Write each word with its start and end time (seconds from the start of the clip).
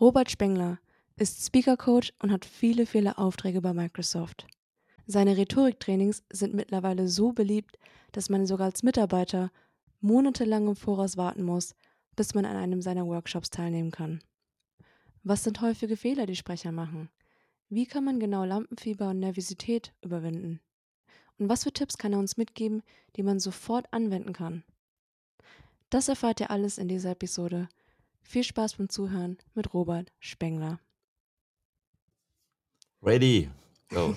Robert 0.00 0.30
Spengler 0.30 0.78
ist 1.16 1.44
Speaker 1.44 1.76
Coach 1.76 2.12
und 2.20 2.30
hat 2.30 2.44
viele, 2.44 2.86
viele 2.86 3.18
Aufträge 3.18 3.60
bei 3.60 3.72
Microsoft. 3.72 4.46
Seine 5.08 5.36
Rhetoriktrainings 5.36 6.22
sind 6.32 6.54
mittlerweile 6.54 7.08
so 7.08 7.32
beliebt, 7.32 7.76
dass 8.12 8.30
man 8.30 8.46
sogar 8.46 8.66
als 8.66 8.84
Mitarbeiter 8.84 9.50
monatelang 10.00 10.68
im 10.68 10.76
Voraus 10.76 11.16
warten 11.16 11.42
muss, 11.42 11.74
bis 12.14 12.32
man 12.32 12.44
an 12.44 12.56
einem 12.56 12.80
seiner 12.80 13.08
Workshops 13.08 13.50
teilnehmen 13.50 13.90
kann. 13.90 14.22
Was 15.24 15.42
sind 15.42 15.60
häufige 15.62 15.96
Fehler, 15.96 16.26
die 16.26 16.36
Sprecher 16.36 16.70
machen? 16.70 17.10
Wie 17.68 17.86
kann 17.86 18.04
man 18.04 18.20
genau 18.20 18.44
Lampenfieber 18.44 19.08
und 19.08 19.18
Nervosität 19.18 19.92
überwinden? 20.00 20.60
Und 21.38 21.48
was 21.48 21.64
für 21.64 21.72
Tipps 21.72 21.98
kann 21.98 22.12
er 22.12 22.20
uns 22.20 22.36
mitgeben, 22.36 22.84
die 23.16 23.24
man 23.24 23.40
sofort 23.40 23.92
anwenden 23.92 24.32
kann? 24.32 24.62
Das 25.90 26.08
erfahrt 26.08 26.38
ihr 26.38 26.52
alles 26.52 26.78
in 26.78 26.86
dieser 26.86 27.10
Episode. 27.10 27.68
Viel 28.22 28.44
Spaß 28.44 28.74
beim 28.74 28.88
Zuhören 28.88 29.38
mit 29.54 29.72
Robert 29.74 30.12
Spengler. 30.18 30.80
Ready. 33.02 33.50
Go. 33.90 34.14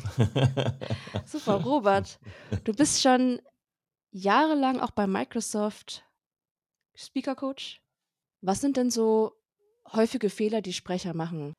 Super, 1.25 1.55
Robert. 1.63 2.19
Du 2.65 2.73
bist 2.73 3.01
schon 3.01 3.41
jahrelang 4.11 4.81
auch 4.81 4.91
bei 4.91 5.07
Microsoft 5.07 6.03
Speaker 6.93 7.35
Coach. 7.35 7.81
Was 8.41 8.59
sind 8.59 8.75
denn 8.75 8.91
so 8.91 9.33
häufige 9.93 10.29
Fehler, 10.29 10.61
die 10.61 10.73
Sprecher 10.73 11.13
machen? 11.13 11.53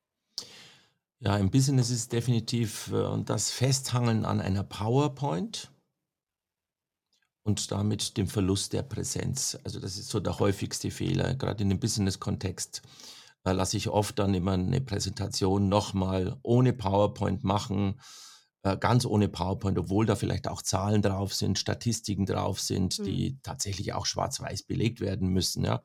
Ja, 1.20 1.36
im 1.38 1.50
Business 1.50 1.90
ist 1.90 2.12
definitiv 2.12 2.92
äh, 2.92 3.22
das 3.24 3.50
Festhangeln 3.50 4.24
an 4.24 4.40
einer 4.40 4.64
PowerPoint 4.64 5.71
und 7.44 7.70
damit 7.70 8.16
dem 8.16 8.26
Verlust 8.28 8.72
der 8.72 8.82
Präsenz. 8.82 9.58
Also 9.64 9.80
das 9.80 9.98
ist 9.98 10.08
so 10.10 10.20
der 10.20 10.38
häufigste 10.38 10.90
Fehler. 10.90 11.34
Gerade 11.34 11.62
in 11.62 11.70
dem 11.70 11.80
Business-Kontext 11.80 12.82
Da 13.44 13.50
lasse 13.52 13.76
ich 13.76 13.88
oft 13.88 14.18
dann 14.20 14.34
immer 14.34 14.52
eine 14.52 14.80
Präsentation 14.80 15.68
nochmal 15.68 16.38
ohne 16.42 16.72
PowerPoint 16.72 17.42
machen, 17.42 18.00
äh, 18.62 18.76
ganz 18.76 19.04
ohne 19.04 19.28
PowerPoint, 19.28 19.76
obwohl 19.78 20.06
da 20.06 20.14
vielleicht 20.14 20.46
auch 20.46 20.62
Zahlen 20.62 21.02
drauf 21.02 21.34
sind, 21.34 21.58
Statistiken 21.58 22.24
drauf 22.26 22.60
sind, 22.60 23.00
Mhm. 23.00 23.04
die 23.04 23.38
tatsächlich 23.42 23.94
auch 23.94 24.06
schwarz-weiß 24.06 24.62
belegt 24.62 25.00
werden 25.00 25.28
müssen. 25.30 25.64
Ja. 25.64 25.82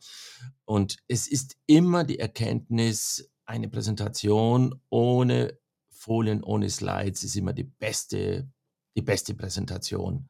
Und 0.66 0.98
es 1.08 1.28
ist 1.28 1.58
immer 1.66 2.04
die 2.04 2.20
Erkenntnis, 2.20 3.32
eine 3.48 3.70
Präsentation 3.70 4.80
ohne 4.90 5.58
Folien, 5.90 6.44
ohne 6.44 6.70
Slides 6.70 7.24
ist 7.24 7.36
immer 7.36 7.54
die 7.54 7.64
beste, 7.64 8.48
die 8.96 9.02
beste 9.02 9.34
Präsentation. 9.34 10.30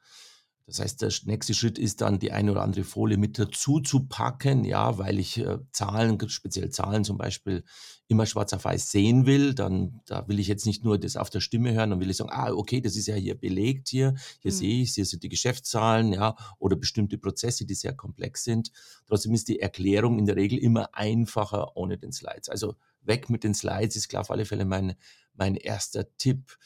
Das 0.67 0.81
heißt, 0.81 1.01
der 1.01 1.13
nächste 1.23 1.53
Schritt 1.53 1.79
ist 1.79 2.01
dann, 2.01 2.19
die 2.19 2.33
eine 2.33 2.51
oder 2.51 2.61
andere 2.61 2.83
Folie 2.83 3.17
mit 3.17 3.39
dazu 3.39 3.79
zu 3.79 4.05
packen, 4.05 4.65
ja, 4.65 4.97
weil 4.97 5.17
ich 5.17 5.37
äh, 5.37 5.59
Zahlen, 5.71 6.19
speziell 6.27 6.69
Zahlen 6.71 7.05
zum 7.05 7.17
Beispiel, 7.17 7.63
immer 8.09 8.25
schwarz 8.25 8.51
auf 8.51 8.65
weiß 8.65 8.91
sehen 8.91 9.25
will. 9.25 9.53
Dann, 9.53 10.01
da 10.07 10.27
will 10.27 10.39
ich 10.39 10.47
jetzt 10.49 10.65
nicht 10.65 10.83
nur 10.83 10.97
das 10.97 11.15
auf 11.15 11.29
der 11.29 11.39
Stimme 11.39 11.73
hören, 11.73 11.91
dann 11.91 12.01
will 12.01 12.09
ich 12.09 12.17
sagen, 12.17 12.31
ah, 12.33 12.51
okay, 12.51 12.81
das 12.81 12.97
ist 12.97 13.07
ja 13.07 13.15
hier 13.15 13.35
belegt 13.35 13.88
hier, 13.88 14.15
hier 14.39 14.51
mhm. 14.51 14.55
sehe 14.55 14.81
ich, 14.81 14.93
hier 14.93 15.05
sind 15.05 15.23
die 15.23 15.29
Geschäftszahlen, 15.29 16.11
ja, 16.11 16.35
oder 16.59 16.75
bestimmte 16.75 17.17
Prozesse, 17.17 17.65
die 17.65 17.73
sehr 17.73 17.93
komplex 17.93 18.43
sind. 18.43 18.71
Trotzdem 19.07 19.33
ist 19.33 19.47
die 19.47 19.61
Erklärung 19.61 20.19
in 20.19 20.25
der 20.25 20.35
Regel 20.35 20.59
immer 20.59 20.93
einfacher 20.93 21.77
ohne 21.77 21.97
den 21.97 22.11
Slides. 22.11 22.49
Also 22.49 22.75
weg 23.01 23.29
mit 23.29 23.45
den 23.45 23.53
Slides 23.53 23.95
ist 23.95 24.09
klar 24.09 24.21
auf 24.21 24.31
alle 24.31 24.43
Fälle 24.43 24.65
mein, 24.65 24.95
mein 25.33 25.55
erster 25.55 26.13
Tipp 26.17 26.57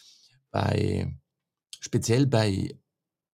bei, 0.49 1.16
speziell 1.79 2.25
bei 2.25 2.81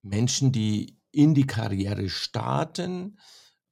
Menschen, 0.09 0.51
die 0.51 0.97
in 1.11 1.33
die 1.33 1.47
Karriere 1.47 2.09
starten, 2.09 3.17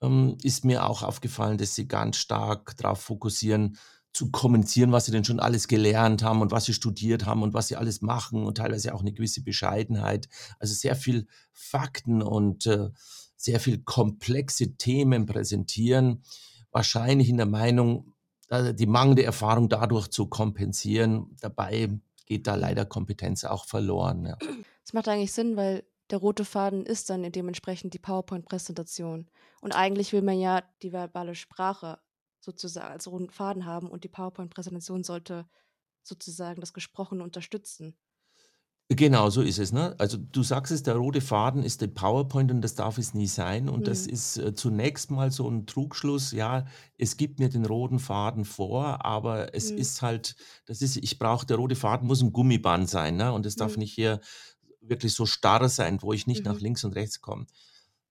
ähm, 0.01 0.37
ist 0.43 0.65
mir 0.65 0.85
auch 0.85 1.03
aufgefallen, 1.03 1.57
dass 1.57 1.75
sie 1.75 1.87
ganz 1.87 2.17
stark 2.17 2.75
darauf 2.77 3.01
fokussieren, 3.01 3.77
zu 4.13 4.31
kommunizieren, 4.31 4.93
was 4.93 5.05
sie 5.05 5.11
denn 5.11 5.25
schon 5.25 5.41
alles 5.41 5.67
gelernt 5.67 6.23
haben 6.23 6.41
und 6.41 6.51
was 6.51 6.65
sie 6.65 6.73
studiert 6.73 7.25
haben 7.25 7.43
und 7.43 7.53
was 7.53 7.67
sie 7.67 7.75
alles 7.75 8.01
machen 8.01 8.45
und 8.45 8.57
teilweise 8.57 8.95
auch 8.95 9.01
eine 9.01 9.11
gewisse 9.11 9.43
Bescheidenheit. 9.43 10.29
Also 10.57 10.73
sehr 10.73 10.95
viel 10.95 11.27
Fakten 11.51 12.21
und 12.21 12.65
äh, 12.65 12.91
sehr 13.35 13.59
viel 13.59 13.79
komplexe 13.83 14.77
Themen 14.77 15.25
präsentieren. 15.25 16.23
Wahrscheinlich 16.71 17.27
in 17.27 17.35
der 17.35 17.45
Meinung, 17.45 18.13
äh, 18.47 18.73
die 18.73 18.87
mangelnde 18.87 19.23
Erfahrung 19.23 19.67
dadurch 19.67 20.07
zu 20.07 20.27
kompensieren. 20.27 21.35
Dabei 21.41 21.89
geht 22.25 22.47
da 22.47 22.55
leider 22.55 22.85
Kompetenz 22.85 23.43
auch 23.43 23.65
verloren. 23.65 24.25
Ja. 24.25 24.37
Das 24.83 24.93
macht 24.93 25.09
eigentlich 25.09 25.33
Sinn, 25.33 25.57
weil 25.57 25.83
der 26.11 26.19
rote 26.19 26.45
Faden 26.45 26.85
ist 26.85 27.09
dann 27.09 27.29
dementsprechend 27.31 27.93
die 27.93 27.99
PowerPoint-Präsentation. 27.99 29.29
Und 29.61 29.71
eigentlich 29.73 30.13
will 30.13 30.21
man 30.21 30.39
ja 30.39 30.63
die 30.81 30.91
verbale 30.93 31.35
Sprache 31.35 31.99
sozusagen 32.39 32.91
als 32.91 33.07
roten 33.07 33.29
Faden 33.29 33.65
haben 33.65 33.89
und 33.89 34.03
die 34.03 34.09
PowerPoint-Präsentation 34.09 35.03
sollte 35.03 35.47
sozusagen 36.03 36.61
das 36.61 36.73
Gesprochene 36.73 37.23
unterstützen. 37.23 37.97
Genau, 38.89 39.31
so 39.31 39.41
ist 39.41 39.57
es. 39.57 39.71
Ne? 39.73 39.95
Also 39.97 40.15
du 40.17 40.43
sagst 40.43 40.71
es, 40.71 40.83
der 40.83 40.95
rote 40.95 41.19
Faden 41.19 41.63
ist 41.63 41.81
der 41.81 41.87
PowerPoint 41.87 42.51
und 42.51 42.61
das 42.61 42.75
darf 42.75 42.99
es 42.99 43.15
nie 43.15 43.25
sein. 43.25 43.67
Und 43.67 43.87
das 43.87 44.05
mhm. 44.05 44.13
ist 44.13 44.37
äh, 44.37 44.53
zunächst 44.53 45.09
mal 45.09 45.31
so 45.31 45.49
ein 45.49 45.65
Trugschluss. 45.65 46.31
Ja, 46.33 46.65
es 46.95 47.17
gibt 47.17 47.39
mir 47.39 47.49
den 47.49 47.65
roten 47.65 47.97
Faden 47.97 48.45
vor, 48.45 49.03
aber 49.03 49.55
es 49.55 49.71
Mhm. 49.71 49.77
ist 49.79 50.03
halt, 50.03 50.35
das 50.67 50.83
ist, 50.83 50.97
ich 50.97 51.17
brauche, 51.17 51.47
der 51.47 51.57
rote 51.57 51.75
Faden 51.75 52.05
muss 52.07 52.21
ein 52.21 52.31
Gummiband 52.31 52.87
sein, 52.87 53.15
ne? 53.17 53.33
Und 53.33 53.47
es 53.47 53.55
darf 53.55 53.75
Mhm. 53.75 53.79
nicht 53.79 53.93
hier 53.93 54.19
wirklich 54.87 55.13
so 55.13 55.25
starr 55.25 55.67
sein, 55.69 56.01
wo 56.01 56.13
ich 56.13 56.27
nicht 56.27 56.45
nach 56.45 56.55
mhm. 56.55 56.61
links 56.61 56.83
und 56.83 56.93
rechts 56.93 57.21
komme. 57.21 57.45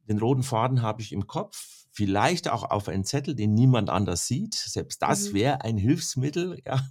Den 0.09 0.19
roten 0.19 0.43
Faden 0.43 0.83
habe 0.83 1.01
ich 1.03 1.13
im 1.13 1.27
Kopf, 1.27 1.85
vielleicht 1.95 2.51
auch 2.51 2.65
auf 2.65 2.89
einen 2.89 3.05
Zettel, 3.05 3.37
den 3.37 3.55
niemand 3.55 3.89
anders 3.89 4.27
sieht. 4.27 4.55
Selbst 4.55 5.01
das 5.01 5.31
Mhm. 5.31 5.35
wäre 5.35 5.61
ein 5.63 5.77
Hilfsmittel. 5.79 6.61
Ja. 6.67 6.83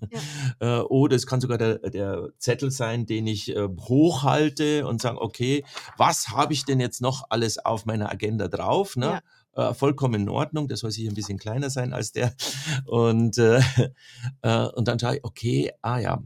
Ja. 0.62 0.80
Äh, 0.80 0.82
oder 0.84 1.16
es 1.16 1.28
kann 1.28 1.42
sogar 1.42 1.58
der, 1.58 1.80
der 1.80 2.30
Zettel 2.38 2.72
sein, 2.72 3.06
den 3.06 3.28
ich 3.28 3.56
äh, 3.56 3.68
hochhalte 3.68 4.88
und 4.88 5.02
sage, 5.02 5.20
okay, 5.20 5.66
was 5.98 6.30
habe 6.30 6.54
ich 6.54 6.64
denn 6.64 6.80
jetzt 6.80 7.02
noch 7.02 7.26
alles 7.30 7.58
auf 7.58 7.86
meiner 7.86 8.12
Agenda 8.12 8.48
drauf? 8.48 8.96
Ne? 8.96 9.22
Ja. 9.56 9.70
Äh, 9.70 9.74
vollkommen 9.74 10.22
in 10.22 10.30
Ordnung, 10.30 10.68
der 10.68 10.78
soll 10.78 10.92
sich 10.92 11.08
ein 11.08 11.16
bisschen 11.16 11.38
kleiner 11.38 11.70
sein 11.70 11.94
als 11.94 12.12
der. 12.12 12.34
Und, 12.86 13.38
äh, 13.38 13.62
äh, 14.42 14.68
und 14.68 14.88
dann 14.88 15.00
schaue 15.00 15.18
ich, 15.18 15.24
okay, 15.24 15.72
ah 15.82 16.00
ja, 16.00 16.24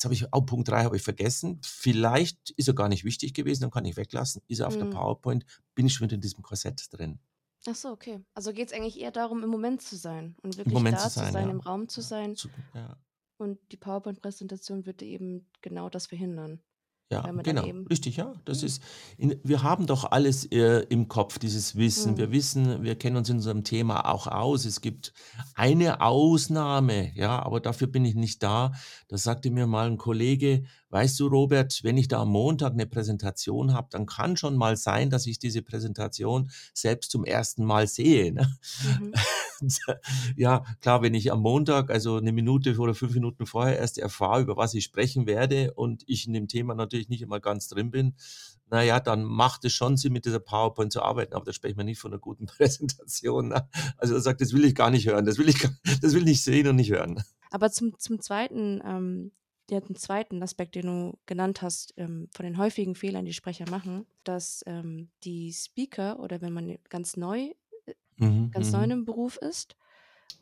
Jetzt 0.00 0.06
habe 0.06 0.14
ich, 0.14 0.24
oh, 0.32 0.40
Punkt 0.40 0.66
3 0.66 0.84
habe 0.84 0.96
ich 0.96 1.02
vergessen. 1.02 1.60
Vielleicht 1.62 2.52
ist 2.52 2.66
er 2.66 2.72
gar 2.72 2.88
nicht 2.88 3.04
wichtig 3.04 3.34
gewesen, 3.34 3.60
dann 3.60 3.70
kann 3.70 3.84
ich 3.84 3.98
weglassen. 3.98 4.40
Ist 4.48 4.60
er 4.60 4.68
auf 4.68 4.76
der 4.78 4.86
mhm. 4.86 4.92
PowerPoint, 4.92 5.44
bin 5.74 5.84
ich 5.84 5.92
schon 5.92 6.06
wieder 6.06 6.14
in 6.14 6.22
diesem 6.22 6.42
Korsett 6.42 6.86
drin. 6.90 7.18
Ach 7.66 7.74
so, 7.74 7.90
okay. 7.90 8.24
Also 8.32 8.54
geht 8.54 8.68
es 8.68 8.72
eigentlich 8.72 8.98
eher 8.98 9.10
darum, 9.10 9.44
im 9.44 9.50
Moment 9.50 9.82
zu 9.82 9.96
sein 9.96 10.36
und 10.42 10.56
wirklich 10.56 10.72
Moment 10.72 10.96
da 10.96 11.02
zu 11.02 11.10
sein, 11.10 11.34
sein 11.34 11.48
ja. 11.48 11.50
im 11.50 11.60
Raum 11.60 11.86
zu 11.90 12.00
sein. 12.00 12.34
Ja. 12.72 12.96
Und 13.36 13.58
die 13.72 13.76
PowerPoint-Präsentation 13.76 14.86
würde 14.86 15.04
eben 15.04 15.50
genau 15.60 15.90
das 15.90 16.06
verhindern. 16.06 16.62
Ja, 17.12 17.22
genau, 17.42 17.64
richtig, 17.90 18.18
ja. 18.18 18.32
Das 18.44 18.60
mhm. 18.60 18.66
ist, 18.66 18.82
in, 19.18 19.40
wir 19.42 19.64
haben 19.64 19.86
doch 19.86 20.12
alles 20.12 20.44
äh, 20.52 20.86
im 20.90 21.08
Kopf, 21.08 21.40
dieses 21.40 21.74
Wissen. 21.74 22.16
Wir 22.16 22.28
mhm. 22.28 22.32
wissen, 22.32 22.82
wir 22.84 22.94
kennen 22.94 23.16
uns 23.16 23.28
in 23.28 23.36
unserem 23.38 23.64
Thema 23.64 24.08
auch 24.08 24.28
aus. 24.28 24.64
Es 24.64 24.80
gibt 24.80 25.12
eine 25.54 26.02
Ausnahme, 26.02 27.10
ja, 27.16 27.42
aber 27.42 27.58
dafür 27.58 27.88
bin 27.88 28.04
ich 28.04 28.14
nicht 28.14 28.44
da. 28.44 28.72
Das 29.08 29.24
sagte 29.24 29.50
mir 29.50 29.66
mal 29.66 29.88
ein 29.88 29.98
Kollege, 29.98 30.62
weißt 30.90 31.18
du, 31.18 31.26
Robert, 31.26 31.80
wenn 31.82 31.96
ich 31.96 32.06
da 32.06 32.22
am 32.22 32.30
Montag 32.30 32.74
eine 32.74 32.86
Präsentation 32.86 33.74
habe, 33.74 33.88
dann 33.90 34.06
kann 34.06 34.36
schon 34.36 34.56
mal 34.56 34.76
sein, 34.76 35.10
dass 35.10 35.26
ich 35.26 35.40
diese 35.40 35.62
Präsentation 35.62 36.50
selbst 36.74 37.10
zum 37.10 37.24
ersten 37.24 37.64
Mal 37.64 37.88
sehe. 37.88 38.32
Ne? 38.32 38.56
Mhm. 39.00 39.12
ja, 40.36 40.64
klar, 40.80 41.02
wenn 41.02 41.14
ich 41.14 41.32
am 41.32 41.40
Montag, 41.40 41.90
also 41.90 42.16
eine 42.16 42.32
Minute 42.32 42.76
oder 42.78 42.94
fünf 42.94 43.14
Minuten 43.14 43.46
vorher 43.46 43.78
erst 43.78 43.98
erfahre, 43.98 44.42
über 44.42 44.56
was 44.56 44.74
ich 44.74 44.84
sprechen 44.84 45.26
werde 45.26 45.74
und 45.74 46.02
ich 46.06 46.26
in 46.26 46.32
dem 46.32 46.48
Thema 46.48 46.74
natürlich 46.74 46.99
nicht 47.08 47.22
immer 47.22 47.40
ganz 47.40 47.68
drin 47.68 47.90
bin, 47.90 48.14
naja, 48.70 49.00
dann 49.00 49.24
macht 49.24 49.64
es 49.64 49.72
schon 49.72 49.96
Sinn, 49.96 50.12
mit 50.12 50.26
dieser 50.26 50.38
PowerPoint 50.38 50.92
zu 50.92 51.02
arbeiten, 51.02 51.34
aber 51.34 51.44
da 51.44 51.52
sprechen 51.52 51.76
wir 51.76 51.84
nicht 51.84 51.98
von 51.98 52.12
einer 52.12 52.20
guten 52.20 52.46
Präsentation. 52.46 53.48
Ne? 53.48 53.68
Also 53.96 54.14
er 54.14 54.20
sagt, 54.20 54.40
das 54.40 54.52
will 54.52 54.64
ich 54.64 54.74
gar 54.74 54.90
nicht 54.90 55.06
hören, 55.06 55.24
das 55.24 55.38
will 55.38 55.48
ich, 55.48 55.58
das 56.00 56.12
will 56.12 56.20
ich 56.20 56.24
nicht 56.24 56.44
sehen 56.44 56.68
und 56.68 56.76
nicht 56.76 56.90
hören. 56.90 57.22
Aber 57.50 57.70
zum, 57.70 57.98
zum 57.98 58.20
zweiten, 58.20 58.80
ähm, 58.84 59.32
den 59.70 59.94
zweiten 59.94 60.42
Aspekt, 60.42 60.74
den 60.74 60.86
du 60.86 61.18
genannt 61.26 61.62
hast, 61.62 61.94
ähm, 61.96 62.28
von 62.32 62.44
den 62.44 62.58
häufigen 62.58 62.94
Fehlern, 62.94 63.24
die 63.24 63.32
Sprecher 63.32 63.68
machen, 63.70 64.06
dass 64.24 64.62
ähm, 64.66 65.10
die 65.24 65.52
Speaker 65.52 66.20
oder 66.20 66.40
wenn 66.40 66.52
man 66.52 66.76
ganz 66.88 67.16
neu 67.16 67.52
mhm, 68.20 68.50
ganz 68.50 68.70
neu 68.70 68.84
mhm. 68.86 68.92
im 68.92 69.04
Beruf 69.04 69.36
ist 69.36 69.76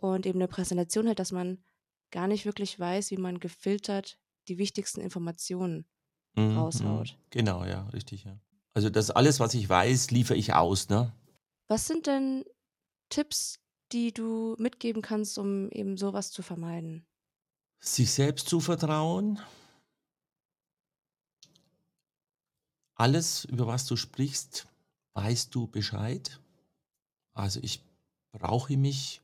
und 0.01 0.27
eben 0.27 0.39
eine 0.39 0.49
Präsentation 0.49 1.07
hält, 1.07 1.19
dass 1.19 1.33
man 1.33 1.59
gar 2.11 2.27
nicht 2.27 2.45
wirklich 2.45 2.79
weiß, 2.79 3.11
wie 3.11 3.17
man 3.17 3.41
gefiltert 3.41 4.19
die 4.49 4.59
wichtigsten 4.59 5.01
Informationen 5.01 5.87
mhm, 6.39 6.53
mhm, 6.53 6.59
raushaut. 6.59 7.19
Genau, 7.31 7.65
ja, 7.65 7.89
richtig, 7.89 8.25
ja. 8.25 8.39
Also 8.75 8.91
das 8.91 9.11
alles, 9.11 9.41
was 9.41 9.55
ich 9.55 9.69
weiß, 9.69 10.11
liefere 10.11 10.39
ich 10.39 10.55
aus, 10.55 10.89
ne? 10.89 11.13
Was 11.69 11.87
sind 11.87 12.07
denn 12.07 12.45
Tipps, 13.09 13.59
die 13.93 14.13
du 14.13 14.55
mitgeben 14.59 15.03
kannst, 15.03 15.39
um 15.39 15.71
eben 15.71 15.97
sowas 15.97 16.31
zu 16.31 16.43
vermeiden? 16.43 17.07
Sich 17.81 18.11
selbst 18.13 18.49
zu 18.49 18.61
vertrauen. 18.61 19.41
Alles, 22.95 23.45
über 23.45 23.67
was 23.67 23.87
du 23.87 23.97
sprichst, 23.97 24.67
weißt 25.15 25.55
du 25.55 25.69
Bescheid. 25.69 26.41
Also 27.33 27.61
ich 27.63 27.83
brauche 28.33 28.77
mich 28.77 29.23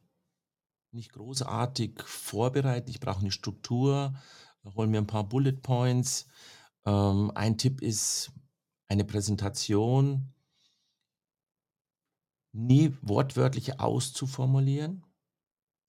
nicht 0.93 1.13
großartig 1.13 2.01
vorbereiten. 2.05 2.91
Ich 2.91 3.01
brauche 3.01 3.21
eine 3.21 3.33
Struktur, 3.33 4.15
hole 4.77 4.89
mir 4.89 4.99
ein 4.99 5.07
paar 5.07 5.25
Bullet 5.25 5.61
Points. 5.61 6.27
Ähm, 6.87 7.31
ein 7.35 7.59
Tipp 7.59 7.81
ist 7.83 8.33
eine 8.89 9.05
Präsentation 9.05 10.33
nie 12.53 12.97
wortwörtlich 13.03 13.81
auszuformulieren. 13.81 15.05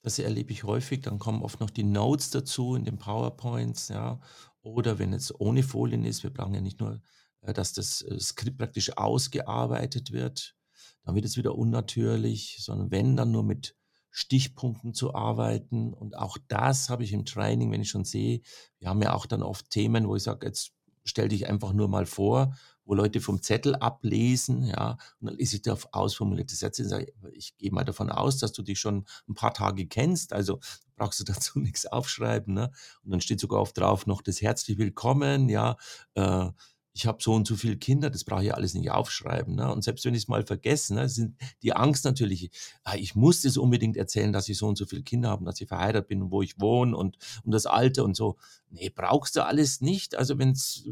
Das 0.02 0.20
erlebe 0.20 0.52
ich 0.52 0.64
häufig. 0.64 1.02
Dann 1.02 1.20
kommen 1.20 1.42
oft 1.42 1.60
noch 1.60 1.70
die 1.70 1.84
Notes 1.84 2.30
dazu 2.30 2.76
in 2.76 2.86
den 2.86 2.98
PowerPoints, 2.98 3.90
ja. 3.90 4.20
Oder 4.62 5.00
wenn 5.00 5.14
es 5.14 5.40
ohne 5.40 5.64
Folien 5.64 6.06
ist, 6.06 6.24
wir 6.24 6.32
brauchen 6.32 6.54
ja 6.54 6.62
nicht 6.62 6.80
nur, 6.80 7.02
äh, 7.42 7.54
dass 7.54 7.74
das 7.74 8.02
äh, 8.02 8.20
Skript 8.20 8.58
praktisch 8.58 8.98
ausgearbeitet 8.98 10.12
wird, 10.12 10.56
dann 11.04 11.16
wird 11.16 11.26
es 11.26 11.38
wieder 11.38 11.56
unnatürlich, 11.56 12.58
sondern 12.62 12.92
wenn, 12.92 13.16
dann 13.16 13.32
nur 13.32 13.44
mit 13.44 13.76
Stichpunkten 14.10 14.94
zu 14.94 15.14
arbeiten. 15.14 15.94
Und 15.94 16.18
auch 16.18 16.38
das 16.48 16.90
habe 16.90 17.04
ich 17.04 17.12
im 17.12 17.26
Training, 17.26 17.72
wenn 17.72 17.82
ich 17.82 17.90
schon 17.90 18.06
sehe, 18.06 18.42
wir 18.80 18.90
haben 18.90 19.02
ja 19.02 19.14
auch 19.14 19.26
dann 19.26 19.44
oft 19.44 19.70
Themen, 19.70 20.08
wo 20.08 20.16
ich 20.16 20.24
sage, 20.24 20.48
jetzt 20.48 20.75
stell 21.06 21.30
dich 21.30 21.48
einfach 21.48 21.74
nur 21.74 21.88
mal 21.88 22.06
vor 22.06 22.54
wo 22.86 22.94
Leute 22.94 23.20
vom 23.20 23.42
Zettel 23.42 23.76
ablesen, 23.76 24.64
ja, 24.64 24.92
und 25.20 25.28
dann 25.28 25.36
lese 25.36 25.56
ich 25.58 25.62
da 25.64 25.76
ausformulierte 25.92 26.56
Sätze 26.56 26.84
und 26.84 26.90
sage, 26.90 27.12
ich 27.34 27.58
gehe 27.58 27.72
mal 27.72 27.84
davon 27.84 28.10
aus, 28.12 28.38
dass 28.38 28.54
du 28.54 28.62
dich 28.62 28.80
schon 28.80 29.06
ein 29.28 29.34
paar 29.34 29.54
Tage 29.54 29.88
kennst, 29.88 30.34
also 30.34 30.60
brauchst 30.96 31.20
du 31.20 31.24
dazu 31.26 31.60
nichts 31.60 31.86
aufschreiben, 31.86 32.54
ne? 32.54 32.72
Und 33.04 33.12
dann 33.12 33.22
steht 33.22 33.40
sogar 33.40 33.60
oft 33.62 33.78
drauf 33.78 34.06
noch 34.06 34.22
das 34.22 34.42
herzlich 34.42 34.78
willkommen, 34.78 35.50
ja, 35.50 35.78
äh, 36.14 36.50
ich 36.96 37.06
habe 37.06 37.18
so 37.22 37.34
und 37.34 37.46
so 37.46 37.58
viele 37.58 37.76
Kinder, 37.76 38.10
das 38.10 38.24
brauche 38.24 38.46
ich 38.46 38.54
alles 38.54 38.74
nicht 38.74 38.90
aufschreiben. 38.90 39.54
Ne? 39.54 39.70
Und 39.70 39.84
selbst 39.84 40.06
wenn 40.06 40.16
ich 40.16 40.24
es 40.24 40.28
mal 40.30 40.46
vergesse, 40.46 40.96
ne, 40.96 41.10
sind 41.10 41.36
die 41.62 41.74
Angst 41.74 42.06
natürlich, 42.06 42.52
ah, 42.86 42.96
ich 42.96 43.16
muss 43.16 43.44
es 43.44 43.58
unbedingt 43.58 43.98
erzählen, 43.98 44.32
dass 44.32 44.48
ich 44.48 44.58
so 44.58 44.68
und 44.68 44.78
so 44.78 44.86
viele 44.86 45.04
Kinder 45.04 45.30
habe, 45.30 45.44
dass 45.44 45.60
ich 45.60 45.68
verheiratet 45.68 46.08
bin 46.08 46.22
und 46.22 46.32
wo 46.32 46.42
ich 46.42 46.58
wohne 46.58 46.96
und, 46.96 47.18
und 47.44 47.52
das 47.52 47.66
Alter 47.66 48.06
und 48.06 48.16
so. 48.16 48.38
Nee, 48.70 48.90
brauchst 48.90 49.36
du 49.36 49.46
alles 49.46 49.82
nicht. 49.82 50.16
Also 50.16 50.40
wenn 50.40 50.52
es 50.52 50.86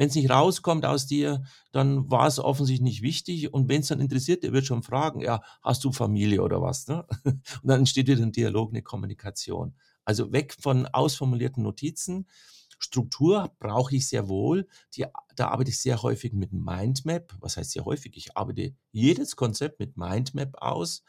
wenn 0.00 0.08
es 0.08 0.14
nicht 0.14 0.30
rauskommt 0.30 0.86
aus 0.86 1.06
dir, 1.06 1.42
dann 1.72 2.10
war 2.10 2.26
es 2.26 2.38
offensichtlich 2.38 2.80
nicht 2.80 3.02
wichtig. 3.02 3.52
Und 3.52 3.68
wenn 3.68 3.82
es 3.82 3.88
dann 3.88 4.00
interessiert, 4.00 4.42
der 4.42 4.54
wird 4.54 4.64
schon 4.64 4.82
fragen, 4.82 5.20
ja, 5.20 5.42
hast 5.60 5.84
du 5.84 5.92
Familie 5.92 6.40
oder 6.40 6.62
was? 6.62 6.88
Ne? 6.88 7.04
Und 7.24 7.42
dann 7.64 7.80
entsteht 7.80 8.08
wieder 8.08 8.22
ein 8.22 8.32
Dialog, 8.32 8.70
eine 8.70 8.80
Kommunikation. 8.80 9.74
Also 10.06 10.32
weg 10.32 10.56
von 10.58 10.86
ausformulierten 10.86 11.62
Notizen. 11.62 12.26
Struktur 12.80 13.52
brauche 13.60 13.94
ich 13.94 14.08
sehr 14.08 14.28
wohl. 14.28 14.66
Die, 14.96 15.06
da 15.36 15.48
arbeite 15.48 15.70
ich 15.70 15.78
sehr 15.78 16.02
häufig 16.02 16.32
mit 16.32 16.52
Mindmap. 16.52 17.36
Was 17.38 17.56
heißt 17.56 17.72
sehr 17.72 17.84
häufig? 17.84 18.16
Ich 18.16 18.36
arbeite 18.36 18.74
jedes 18.90 19.36
Konzept 19.36 19.78
mit 19.78 19.96
Mindmap 19.96 20.56
aus. 20.60 21.04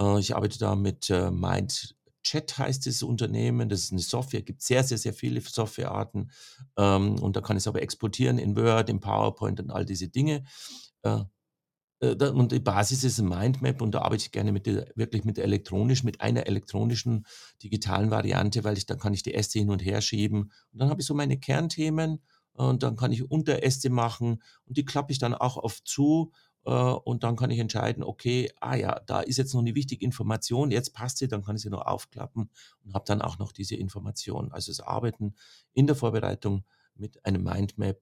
Äh, 0.00 0.18
ich 0.18 0.36
arbeite 0.36 0.58
da 0.58 0.74
mit 0.74 1.08
äh, 1.08 1.30
Mind 1.30 1.96
Chat 2.24 2.56
heißt 2.56 2.86
das 2.86 3.02
Unternehmen, 3.02 3.68
das 3.68 3.80
ist 3.84 3.92
eine 3.92 4.00
Software, 4.00 4.40
gibt 4.40 4.62
sehr, 4.62 4.82
sehr, 4.82 4.96
sehr 4.96 5.12
viele 5.12 5.42
Softwarearten 5.42 6.30
ähm, 6.76 7.18
und 7.18 7.36
da 7.36 7.42
kann 7.42 7.56
ich 7.56 7.64
es 7.64 7.68
aber 7.68 7.82
exportieren 7.82 8.38
in 8.38 8.56
Word, 8.56 8.88
in 8.88 8.98
PowerPoint 8.98 9.60
und 9.60 9.70
all 9.70 9.84
diese 9.84 10.08
Dinge. 10.08 10.42
Äh, 11.02 11.24
und 12.00 12.52
die 12.52 12.60
Basis 12.60 13.04
ist 13.04 13.18
ein 13.18 13.28
Mindmap 13.28 13.80
und 13.80 13.92
da 13.92 14.02
arbeite 14.02 14.24
ich 14.24 14.32
gerne 14.32 14.52
mit 14.52 14.66
der, 14.66 14.86
wirklich 14.94 15.24
mit 15.24 15.38
elektronisch, 15.38 16.04
mit 16.04 16.20
einer 16.20 16.46
elektronischen 16.46 17.24
digitalen 17.62 18.10
Variante, 18.10 18.64
weil 18.64 18.76
ich 18.76 18.86
dann 18.86 18.98
kann 18.98 19.14
ich 19.14 19.22
die 19.22 19.34
Äste 19.34 19.58
hin 19.58 19.70
und 19.70 19.84
her 19.84 20.00
schieben 20.00 20.52
und 20.72 20.80
dann 20.80 20.90
habe 20.90 21.00
ich 21.00 21.06
so 21.06 21.14
meine 21.14 21.38
Kernthemen 21.38 22.20
und 22.52 22.82
dann 22.82 22.96
kann 22.96 23.12
ich 23.12 23.30
Unteräste 23.30 23.90
machen 23.90 24.42
und 24.66 24.76
die 24.76 24.84
klappe 24.84 25.12
ich 25.12 25.18
dann 25.18 25.34
auch 25.34 25.56
oft 25.56 25.86
zu 25.86 26.32
äh, 26.64 26.70
und 26.70 27.24
dann 27.24 27.36
kann 27.36 27.50
ich 27.50 27.58
entscheiden, 27.58 28.02
okay, 28.02 28.50
ah 28.60 28.74
ja, 28.74 29.00
da 29.06 29.20
ist 29.20 29.38
jetzt 29.38 29.54
noch 29.54 29.60
eine 29.60 29.74
wichtige 29.74 30.04
Information, 30.04 30.70
jetzt 30.70 30.94
passt 30.94 31.18
sie, 31.18 31.28
dann 31.28 31.42
kann 31.42 31.56
ich 31.56 31.62
sie 31.62 31.70
noch 31.70 31.86
aufklappen 31.86 32.50
und 32.84 32.94
habe 32.94 33.04
dann 33.06 33.22
auch 33.22 33.38
noch 33.38 33.52
diese 33.52 33.76
Information. 33.76 34.52
Also 34.52 34.70
das 34.72 34.80
Arbeiten 34.80 35.34
in 35.72 35.86
der 35.86 35.96
Vorbereitung 35.96 36.64
mit 36.96 37.24
einem 37.24 37.42
Mindmap, 37.42 37.98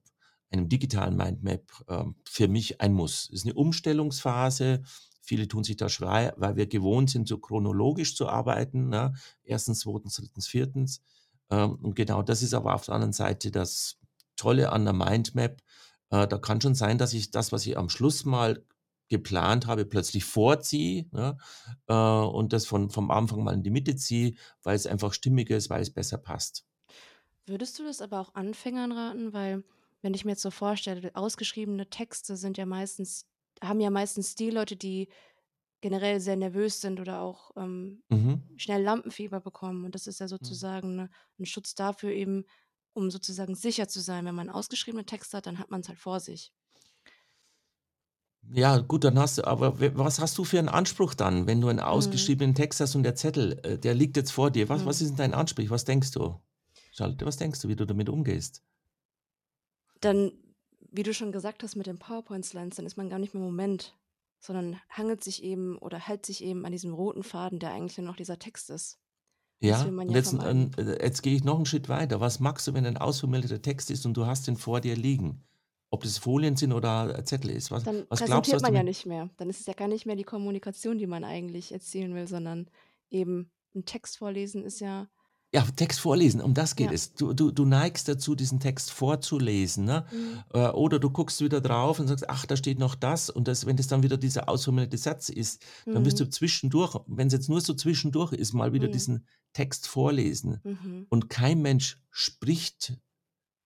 einem 0.53 0.69
digitalen 0.69 1.15
Mindmap, 1.17 1.63
ähm, 1.89 2.15
für 2.25 2.47
mich 2.47 2.81
ein 2.81 2.93
Muss. 2.93 3.25
Es 3.25 3.41
ist 3.41 3.45
eine 3.45 3.55
Umstellungsphase. 3.55 4.83
Viele 5.21 5.47
tun 5.47 5.63
sich 5.63 5.77
da 5.77 5.89
schwer, 5.89 6.33
weil 6.37 6.55
wir 6.55 6.67
gewohnt 6.67 7.09
sind, 7.09 7.27
so 7.27 7.37
chronologisch 7.37 8.15
zu 8.15 8.27
arbeiten. 8.27 8.89
Ne? 8.89 9.13
Erstens, 9.43 9.79
zweitens, 9.79 10.15
drittens, 10.15 10.47
viertens. 10.47 11.01
Ähm, 11.49 11.75
und 11.75 11.95
genau 11.95 12.21
das 12.21 12.41
ist 12.41 12.53
aber 12.53 12.75
auf 12.75 12.85
der 12.85 12.95
anderen 12.95 13.13
Seite 13.13 13.51
das 13.51 13.97
Tolle 14.35 14.71
an 14.71 14.85
der 14.85 14.93
Mindmap, 14.93 15.61
äh, 16.09 16.27
da 16.27 16.37
kann 16.37 16.61
schon 16.61 16.75
sein, 16.75 16.97
dass 16.97 17.13
ich 17.13 17.31
das, 17.31 17.51
was 17.51 17.65
ich 17.65 17.77
am 17.77 17.89
Schluss 17.89 18.25
mal 18.25 18.63
geplant 19.09 19.67
habe, 19.67 19.85
plötzlich 19.85 20.25
vorziehe 20.25 21.05
ne, 21.11 21.37
äh, 21.87 21.93
und 21.93 22.53
das 22.53 22.65
von, 22.65 22.89
vom 22.89 23.11
Anfang 23.11 23.43
mal 23.43 23.53
in 23.53 23.63
die 23.63 23.69
Mitte 23.69 23.95
ziehe, 23.95 24.35
weil 24.63 24.75
es 24.75 24.87
einfach 24.87 25.13
stimmiger 25.13 25.55
ist, 25.55 25.69
weil 25.69 25.81
es 25.81 25.91
besser 25.91 26.17
passt. 26.17 26.65
Würdest 27.45 27.77
du 27.77 27.83
das 27.83 28.01
aber 28.01 28.19
auch 28.19 28.35
Anfängern 28.35 28.91
raten? 28.91 29.33
Weil, 29.33 29.63
wenn 30.03 30.13
ich 30.13 30.25
mir 30.25 30.31
jetzt 30.31 30.41
so 30.41 30.51
vorstelle, 30.51 31.11
ausgeschriebene 31.15 31.89
Texte 31.89 32.35
sind 32.35 32.57
ja 32.57 32.65
meistens, 32.65 33.25
haben 33.63 33.79
ja 33.79 33.89
meistens 33.89 34.35
die 34.35 34.51
Leute, 34.51 34.75
die 34.75 35.07
generell 35.81 36.19
sehr 36.19 36.35
nervös 36.35 36.81
sind 36.81 36.99
oder 36.99 37.21
auch 37.21 37.51
ähm, 37.55 38.03
mhm. 38.09 38.43
schnell 38.57 38.83
Lampenfieber 38.83 39.39
bekommen. 39.39 39.85
Und 39.85 39.95
das 39.95 40.07
ist 40.07 40.19
ja 40.19 40.27
mhm. 40.27 40.29
sozusagen 40.29 40.95
mhm. 40.95 41.09
ein 41.39 41.45
Schutz 41.45 41.73
dafür, 41.73 42.11
eben 42.11 42.45
um 42.93 43.09
sozusagen 43.09 43.55
sicher 43.55 43.87
zu 43.87 44.01
sein. 44.01 44.25
Wenn 44.25 44.35
man 44.35 44.49
ausgeschriebene 44.49 45.05
Texte 45.05 45.37
hat, 45.37 45.47
dann 45.47 45.57
hat 45.57 45.71
man 45.71 45.81
es 45.81 45.87
halt 45.87 45.99
vor 45.99 46.19
sich. 46.19 46.53
Ja, 48.51 48.79
gut, 48.79 49.05
dann 49.05 49.17
hast 49.17 49.37
du, 49.37 49.47
aber 49.47 49.79
was 49.97 50.19
hast 50.19 50.37
du 50.37 50.43
für 50.43 50.59
einen 50.59 50.67
Anspruch 50.67 51.13
dann, 51.13 51.47
wenn 51.47 51.61
du 51.61 51.69
einen 51.69 51.79
mhm. 51.79 51.85
ausgeschriebenen 51.85 52.55
Text 52.55 52.81
hast 52.81 52.95
und 52.95 53.03
der 53.03 53.15
Zettel, 53.15 53.59
äh, 53.63 53.79
der 53.79 53.93
liegt 53.93 54.17
jetzt 54.17 54.31
vor 54.31 54.51
dir? 54.51 54.67
Was, 54.67 54.81
mhm. 54.81 54.85
was 54.85 55.01
ist 55.01 55.11
denn 55.11 55.17
dein 55.17 55.33
Anspruch? 55.33 55.69
Was 55.69 55.85
denkst 55.85 56.11
du? 56.11 56.41
Charlotte, 56.91 57.25
was 57.25 57.37
denkst 57.37 57.61
du, 57.61 57.69
wie 57.69 57.75
du 57.75 57.85
damit 57.85 58.09
umgehst? 58.09 58.61
Dann, 60.03 60.31
wie 60.91 61.03
du 61.03 61.13
schon 61.13 61.31
gesagt 61.31 61.63
hast 61.63 61.75
mit 61.75 61.87
den 61.87 61.97
PowerPoint-Slides, 61.97 62.75
dann 62.75 62.85
ist 62.85 62.97
man 62.97 63.09
gar 63.09 63.19
nicht 63.19 63.33
mehr 63.33 63.41
im 63.41 63.49
Moment, 63.49 63.97
sondern 64.39 64.79
hangelt 64.89 65.23
sich 65.23 65.43
eben 65.43 65.77
oder 65.77 65.97
hält 65.97 66.25
sich 66.25 66.43
eben 66.43 66.65
an 66.65 66.71
diesem 66.71 66.93
roten 66.93 67.23
Faden, 67.23 67.59
der 67.59 67.71
eigentlich 67.71 67.97
nur 67.97 68.07
noch 68.07 68.17
dieser 68.17 68.39
Text 68.39 68.69
ist. 68.69 68.99
Ja, 69.61 69.85
ja 69.85 70.03
jetzt, 70.09 70.33
äh, 70.33 71.03
jetzt 71.03 71.23
gehe 71.23 71.35
ich 71.35 71.45
noch 71.45 71.55
einen 71.55 71.65
Schritt 71.65 71.87
weiter. 71.87 72.19
Was 72.19 72.41
machst 72.41 72.67
du, 72.67 72.73
wenn 72.73 72.85
ein 72.85 72.97
ausformulierter 72.97 73.61
Text 73.61 73.89
ist 73.91 74.05
und 74.05 74.17
du 74.17 74.25
hast 74.25 74.47
den 74.47 74.57
vor 74.57 74.81
dir 74.81 74.95
liegen? 74.95 75.41
Ob 75.89 76.03
das 76.03 76.17
Folien 76.17 76.57
sind 76.57 76.73
oder 76.73 77.23
Zettel 77.23 77.51
ist? 77.51 77.71
Was, 77.71 77.83
Dann 77.83 78.05
was 78.09 78.19
glaubst 78.25 78.51
präsentiert 78.51 78.61
man 78.61 78.75
ja 78.75 78.83
nicht 78.83 79.05
mehr. 79.05 79.29
Dann 79.37 79.49
ist 79.49 79.61
es 79.61 79.65
ja 79.67 79.73
gar 79.73 79.87
nicht 79.87 80.05
mehr 80.05 80.17
die 80.17 80.23
Kommunikation, 80.23 80.97
die 80.97 81.07
man 81.07 81.23
eigentlich 81.23 81.71
erzielen 81.71 82.13
will, 82.13 82.27
sondern 82.27 82.67
eben 83.09 83.51
ein 83.73 83.85
Text 83.85 84.17
vorlesen 84.17 84.65
ist 84.65 84.81
ja 84.81 85.07
ja, 85.53 85.61
Text 85.75 85.99
vorlesen, 85.99 86.41
um 86.41 86.53
das 86.55 86.75
geht 86.75 86.87
Ja. 86.87 86.93
es. 86.93 87.13
Du, 87.13 87.33
du, 87.33 87.51
du 87.51 87.63
neigst 87.65 88.07
dazu, 88.07 88.33
diesen 88.33 88.59
Text 88.59 88.89
vorzulesen. 88.91 89.85
Ne? 89.85 90.05
Mhm. 90.11 90.43
Äh, 90.53 90.69
oder 90.69 90.97
du 90.97 91.11
guckst 91.11 91.41
wieder 91.41 91.61
drauf 91.61 91.99
und 91.99 92.07
sagst, 92.07 92.27
ach, 92.27 92.45
da 92.47 92.57
steht 92.57 92.79
noch 92.79 92.95
das. 92.95 93.29
Und 93.29 93.47
das, 93.47 93.67
wenn 93.67 93.77
das 93.77 93.87
dann 93.87 94.01
wieder 94.01 94.17
dieser 94.17 94.49
ausformulierte 94.49 94.97
Satz 94.97 95.29
ist, 95.29 95.63
dann 95.85 96.05
wirst 96.05 96.19
du 96.19 96.25
mhm. 96.25 96.31
zwischendurch, 96.31 96.95
wenn 97.05 97.27
es 97.27 97.33
jetzt 97.33 97.49
nur 97.49 97.61
so 97.61 97.75
zwischendurch 97.75 98.33
ist, 98.33 98.53
mal 98.53 98.73
wieder 98.73 98.87
Mhm. 98.87 98.93
diesen 98.93 99.27
Text 99.53 99.87
vorlesen. 99.87 100.59
Mhm. 100.63 101.05
Und 101.09 101.29
kein 101.29 101.61
Mensch 101.61 102.01
spricht, 102.09 102.97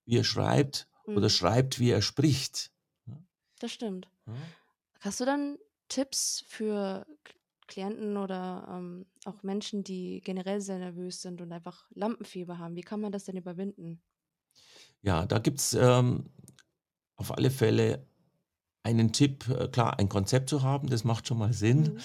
wie 0.06 0.18
er 0.18 0.26
schreibt, 0.26 0.90
oder 1.06 1.28
mhm. 1.28 1.30
schreibt, 1.30 1.80
wie 1.80 1.92
er 1.92 2.02
spricht. 2.02 2.72
Das 3.60 3.72
stimmt. 3.72 4.10
Hast 5.00 5.22
du 5.22 5.26
dann 5.26 5.58
Tipps 5.88 6.44
für 6.48 7.08
Klienten 7.68 8.18
oder 8.18 8.68
ähm, 8.70 9.06
auch 9.26 9.44
Menschen, 9.44 9.84
die 9.84 10.22
generell 10.22 10.62
sehr 10.62 10.80
nervös 10.80 11.22
sind 11.22 11.42
und 11.42 11.52
einfach 11.52 11.86
Lampenfieber 11.94 12.58
haben. 12.58 12.76
Wie 12.76 12.82
kann 12.82 13.02
man 13.02 13.12
das 13.12 13.26
denn 13.26 13.38
überwinden? 13.38 14.02
Ja, 15.02 15.26
da 15.26 15.40
gibt 15.40 15.60
es 15.60 15.74
ähm, 15.74 16.30
auf 17.16 17.38
alle 17.38 17.52
Fälle 17.52 18.08
einen 18.84 19.12
Tipp, 19.12 19.48
äh, 19.50 19.68
klar, 19.68 20.00
ein 20.00 20.10
Konzept 20.10 20.50
zu 20.50 20.64
haben, 20.64 20.90
das 20.90 21.04
macht 21.04 21.28
schon 21.28 21.38
mal 21.38 21.54
Sinn. 21.54 22.00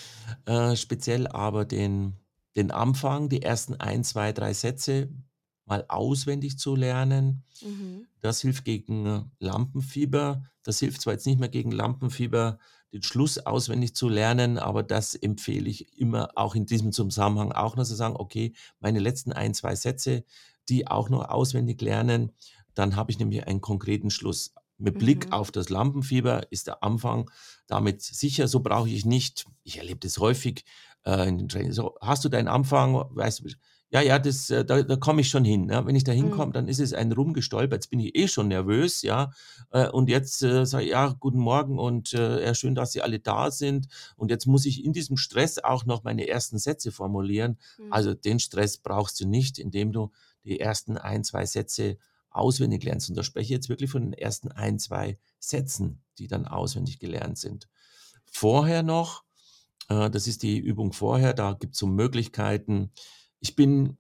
Mhm. 0.47 0.52
Äh, 0.52 0.76
speziell 0.76 1.28
aber 1.28 1.64
den, 1.64 2.16
den 2.57 2.71
Anfang, 2.71 3.28
die 3.28 3.42
ersten 3.42 3.75
ein, 3.76 4.04
zwei, 4.04 4.33
drei 4.33 4.52
Sätze 4.52 5.09
mal 5.73 5.87
auswendig 5.88 6.59
zu 6.59 6.76
lernen. 6.76 7.45
Mhm. 7.62 8.07
Das 8.21 8.43
hilft 8.43 8.67
gegen 8.67 9.31
Lampenfieber. 9.38 10.45
Das 10.64 10.79
hilft 10.81 11.00
zwar 11.00 11.14
jetzt 11.14 11.26
nicht 11.26 11.41
mehr 11.41 11.49
gegen 11.49 11.73
Lampenfieber, 11.73 12.59
den 12.93 13.02
Schluss 13.02 13.38
auswendig 13.38 13.95
zu 13.95 14.11
lernen, 14.11 14.59
aber 14.59 14.83
das 14.83 15.14
empfehle 15.14 15.71
ich 15.71 15.99
immer 15.99 16.29
auch 16.37 16.55
in 16.55 16.67
diesem 16.67 16.93
Zusammenhang 16.93 17.52
auch 17.52 17.75
noch 17.75 17.85
zu 17.85 17.95
sagen, 17.95 18.17
okay, 18.19 18.52
meine 18.81 18.99
letzten 18.99 19.33
ein, 19.33 19.55
zwei 19.55 19.75
Sätze, 19.75 20.25
die 20.69 20.87
auch 20.87 21.09
noch 21.09 21.31
auswendig 21.31 21.81
lernen, 21.81 22.33
dann 22.75 22.95
habe 22.95 23.11
ich 23.11 23.19
nämlich 23.19 23.47
einen 23.47 23.62
konkreten 23.62 24.11
Schluss. 24.11 24.55
Mit 24.76 24.99
Blick 24.99 25.26
mhm. 25.26 25.33
auf 25.33 25.50
das 25.52 25.71
Lampenfieber 25.71 26.52
ist 26.52 26.67
der 26.67 26.83
Anfang 26.83 27.31
damit 27.67 28.02
sicher, 28.02 28.47
so 28.47 28.61
brauche 28.61 28.91
ich 28.91 29.07
nicht, 29.07 29.47
ich 29.64 29.79
erlebe 29.79 30.00
das 30.00 30.19
häufig 30.19 30.64
äh, 31.07 31.29
in 31.29 31.38
den 31.38 31.49
Trainings, 31.49 31.76
so, 31.76 31.95
hast 32.02 32.25
du 32.25 32.29
deinen 32.29 32.49
Anfang, 32.49 32.95
weißt 32.95 33.41
du, 33.41 33.49
Ja, 33.92 34.00
ja, 34.00 34.18
das, 34.18 34.49
äh, 34.49 34.64
da, 34.64 34.82
da 34.82 34.96
komme 34.96 35.20
ich 35.20 35.28
schon 35.28 35.44
hin. 35.44 35.66
Ne? 35.66 35.84
Wenn 35.84 35.94
ich 35.94 36.04
da 36.04 36.12
hinkomme, 36.12 36.46
Mhm. 36.46 36.52
dann 36.52 36.68
ist 36.68 36.80
es 36.80 36.94
ein 36.94 37.12
Rumgestolpert. 37.12 37.84
Jetzt 37.84 37.90
bin 37.90 38.00
ich 38.00 38.16
eh 38.16 38.26
schon 38.26 38.49
nervös, 38.49 39.02
ja. 39.02 39.32
Äh, 39.70 39.88
und 39.90 40.08
jetzt 40.08 40.42
äh, 40.42 40.64
sage 40.64 40.84
ich, 40.84 40.90
ja, 40.92 41.14
guten 41.20 41.38
Morgen 41.38 41.78
und 41.78 42.14
äh, 42.14 42.42
ja, 42.42 42.54
schön, 42.54 42.75
dass 42.75 42.92
Sie 42.92 43.02
alle 43.02 43.18
da 43.20 43.50
sind. 43.50 43.88
Und 44.16 44.30
jetzt 44.30 44.46
muss 44.46 44.64
ich 44.64 44.82
in 44.82 44.94
diesem 44.94 45.18
Stress 45.18 45.58
auch 45.58 45.84
noch 45.84 46.04
meine 46.04 46.26
ersten 46.26 46.58
Sätze 46.58 46.90
formulieren. 46.90 47.58
Mhm. 47.78 47.92
Also 47.92 48.14
den 48.14 48.38
Stress 48.38 48.78
brauchst 48.78 49.20
du 49.20 49.28
nicht, 49.28 49.58
indem 49.58 49.92
du 49.92 50.11
die 50.44 50.58
ersten 50.58 50.96
ein, 50.96 51.22
zwei 51.22 51.44
Sätze 51.44 51.99
auswendig 52.30 52.82
lernst. 52.84 53.11
Und 53.11 53.16
da 53.16 53.22
spreche 53.22 53.44
ich 53.44 53.50
jetzt 53.50 53.68
wirklich 53.68 53.90
von 53.90 54.02
den 54.02 54.14
ersten 54.14 54.50
ein, 54.50 54.78
zwei 54.78 55.18
Sätzen, 55.38 56.02
die 56.18 56.28
dann 56.28 56.46
auswendig 56.46 56.99
gelernt 56.99 57.37
sind. 57.37 57.68
Vorher 58.25 58.82
noch, 58.82 59.25
äh, 59.90 60.08
das 60.08 60.26
ist 60.26 60.42
die 60.42 60.56
Übung 60.56 60.94
vorher, 60.94 61.34
da 61.34 61.52
gibt 61.52 61.75
es 61.75 61.78
so 61.80 61.87
Möglichkeiten. 61.87 62.90
Ich 63.42 63.56
bin, 63.56 63.99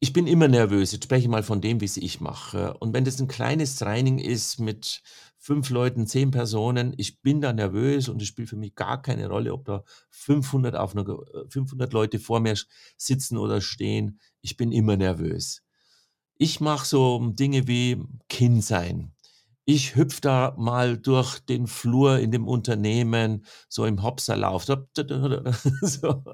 ich 0.00 0.12
bin 0.12 0.26
immer 0.26 0.48
nervös. 0.48 0.90
Jetzt 0.90 1.04
spreche 1.04 1.22
ich 1.22 1.28
mal 1.28 1.44
von 1.44 1.60
dem, 1.60 1.80
wie 1.80 1.84
es 1.84 1.96
ich 1.96 2.20
mache. 2.20 2.74
Und 2.78 2.92
wenn 2.92 3.04
das 3.04 3.20
ein 3.20 3.28
kleines 3.28 3.76
Training 3.76 4.18
ist 4.18 4.58
mit 4.58 5.02
fünf 5.38 5.70
Leuten, 5.70 6.08
zehn 6.08 6.32
Personen, 6.32 6.92
ich 6.96 7.22
bin 7.22 7.40
da 7.40 7.52
nervös 7.52 8.08
und 8.08 8.20
es 8.20 8.26
spielt 8.26 8.48
für 8.48 8.56
mich 8.56 8.74
gar 8.74 9.00
keine 9.00 9.28
Rolle, 9.28 9.52
ob 9.52 9.66
da 9.66 9.84
500, 10.10 10.74
auf 10.74 10.96
einer, 10.96 11.06
500 11.48 11.92
Leute 11.92 12.18
vor 12.18 12.40
mir 12.40 12.56
sitzen 12.96 13.38
oder 13.38 13.60
stehen. 13.60 14.18
Ich 14.40 14.56
bin 14.56 14.72
immer 14.72 14.96
nervös. 14.96 15.62
Ich 16.36 16.58
mache 16.58 16.86
so 16.86 17.30
Dinge 17.30 17.68
wie 17.68 18.02
Kind 18.28 18.64
sein. 18.64 19.12
Ich 19.72 19.94
hüpfe 19.94 20.20
da 20.20 20.54
mal 20.58 20.98
durch 20.98 21.38
den 21.38 21.68
Flur 21.68 22.18
in 22.18 22.32
dem 22.32 22.48
Unternehmen, 22.48 23.44
so 23.68 23.84
im 23.84 24.02
Hopserlauf. 24.02 24.66
So. 25.82 26.24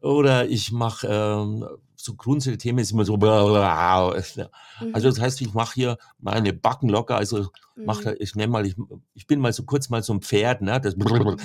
Oder 0.00 0.48
ich 0.48 0.72
mache 0.72 1.06
ähm, 1.08 1.64
so 1.94 2.14
grundsätzliche 2.16 2.58
Themen 2.58 2.78
ist 2.80 2.90
immer 2.90 3.04
so. 3.04 3.14
Also 3.14 4.42
Mhm. 4.80 4.92
das 4.92 5.20
heißt, 5.20 5.40
ich 5.42 5.54
mache 5.54 5.74
hier 5.74 5.96
meine 6.18 6.52
Backen 6.52 6.88
locker. 6.88 7.16
Also 7.16 7.50
mach, 7.76 8.04
Mhm. 8.04 8.14
ich 8.18 8.34
nenne 8.34 8.50
mal, 8.50 8.66
ich, 8.66 8.74
ich 9.14 9.28
bin 9.28 9.38
mal 9.38 9.52
so 9.52 9.62
kurz 9.62 9.88
mal 9.88 10.02
so 10.02 10.14
ein 10.14 10.20
Pferd, 10.22 10.60
ne? 10.60 10.80
Das, 10.80 10.96
Mhm. 10.96 11.36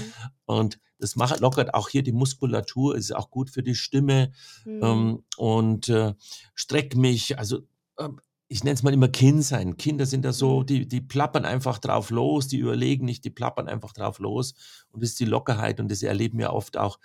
und 0.46 0.80
das 0.98 1.16
macht 1.16 1.40
lockert 1.40 1.76
auch 1.76 1.90
hier 1.90 2.02
die 2.02 2.14
Muskulatur, 2.14 2.96
ist 2.96 3.16
auch 3.16 3.30
gut 3.30 3.52
für 3.52 3.62
die 3.62 3.76
Stimme 3.76 4.32
Mhm. 4.66 4.80
ähm, 4.82 5.24
und 5.38 5.88
äh, 5.90 6.16
streck 6.56 6.96
mich. 6.96 7.38
Also 7.38 7.60
ähm, 8.00 8.20
ich 8.52 8.66
nenne 8.66 8.74
es 8.74 8.84
mal 8.84 8.94
immer 8.94 9.08
Kind 9.08 9.44
sein. 9.46 9.78
Kinder 9.78 10.06
sind 10.06 10.26
da 10.26 10.34
so, 10.34 10.60
Mhm. 10.60 10.66
die, 10.66 10.88
die 10.88 11.00
plappern 11.00 11.46
einfach 11.46 11.78
drauf 11.78 12.10
los, 12.10 12.50
die 12.50 12.58
überlegen 12.58 13.06
nicht, 13.06 13.24
die 13.24 13.30
plappern 13.30 13.70
einfach 13.70 13.94
drauf 13.94 14.20
los. 14.20 14.54
Und 14.92 15.02
das 15.02 15.12
ist 15.12 15.20
die 15.22 15.26
Lockerheit 15.26 15.80
und 15.80 15.90
das 15.90 16.04
erleben 16.04 16.38
wir 16.38 16.52
oft 16.52 16.76
auch 16.76 17.00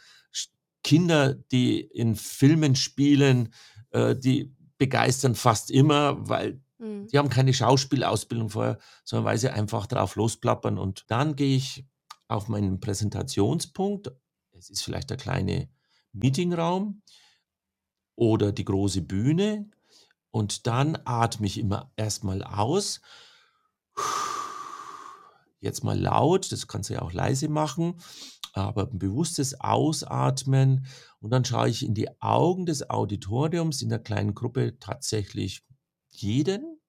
Kinder, 0.82 1.34
die 1.34 1.80
in 1.80 2.16
Filmen 2.16 2.74
spielen, 2.74 3.52
äh, 3.90 4.16
die 4.16 4.52
begeistern 4.78 5.34
fast 5.36 5.70
immer, 5.70 6.28
weil 6.28 6.60
Mhm. 6.78 7.06
die 7.08 7.16
haben 7.18 7.28
keine 7.30 7.54
Schauspielausbildung 7.54 8.50
vorher, 8.50 8.78
sondern 9.04 9.24
weil 9.26 9.38
sie 9.38 9.48
einfach 9.52 9.86
drauf 9.86 10.16
losplappern. 10.16 10.78
Und 10.78 11.04
dann 11.08 11.36
gehe 11.36 11.56
ich 11.56 11.84
auf 12.28 12.48
meinen 12.48 12.80
Präsentationspunkt. 12.80 14.10
Es 14.52 14.68
ist 14.68 14.82
vielleicht 14.82 15.10
der 15.10 15.16
kleine 15.16 15.68
Meetingraum 16.12 17.02
oder 18.16 18.50
die 18.52 18.64
große 18.64 19.02
Bühne. 19.02 19.70
Und 20.36 20.66
dann 20.66 20.98
atme 21.06 21.46
ich 21.46 21.56
immer 21.56 21.90
erstmal 21.96 22.42
aus. 22.44 23.00
Jetzt 25.60 25.82
mal 25.82 25.98
laut, 25.98 26.52
das 26.52 26.68
kannst 26.68 26.90
du 26.90 26.94
ja 26.94 27.00
auch 27.00 27.14
leise 27.14 27.48
machen, 27.48 27.94
aber 28.52 28.82
ein 28.82 28.98
bewusstes 28.98 29.58
Ausatmen. 29.58 30.84
Und 31.20 31.30
dann 31.30 31.46
schaue 31.46 31.70
ich 31.70 31.82
in 31.86 31.94
die 31.94 32.20
Augen 32.20 32.66
des 32.66 32.90
Auditoriums 32.90 33.80
in 33.80 33.88
der 33.88 33.98
kleinen 33.98 34.34
Gruppe 34.34 34.78
tatsächlich 34.78 35.64
jeden. 36.10 36.82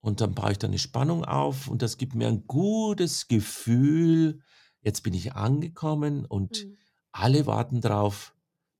Und 0.00 0.20
dann 0.20 0.34
baue 0.34 0.52
ich 0.52 0.58
da 0.58 0.66
eine 0.66 0.78
Spannung 0.78 1.24
auf 1.24 1.66
und 1.68 1.80
das 1.80 1.96
gibt 1.96 2.14
mir 2.14 2.28
ein 2.28 2.46
gutes 2.46 3.28
Gefühl. 3.28 4.42
Jetzt 4.82 5.00
bin 5.02 5.14
ich 5.14 5.32
angekommen 5.32 6.26
und 6.26 6.66
Mhm. 6.66 6.76
alle 7.10 7.46
warten 7.46 7.80
drauf, 7.80 8.34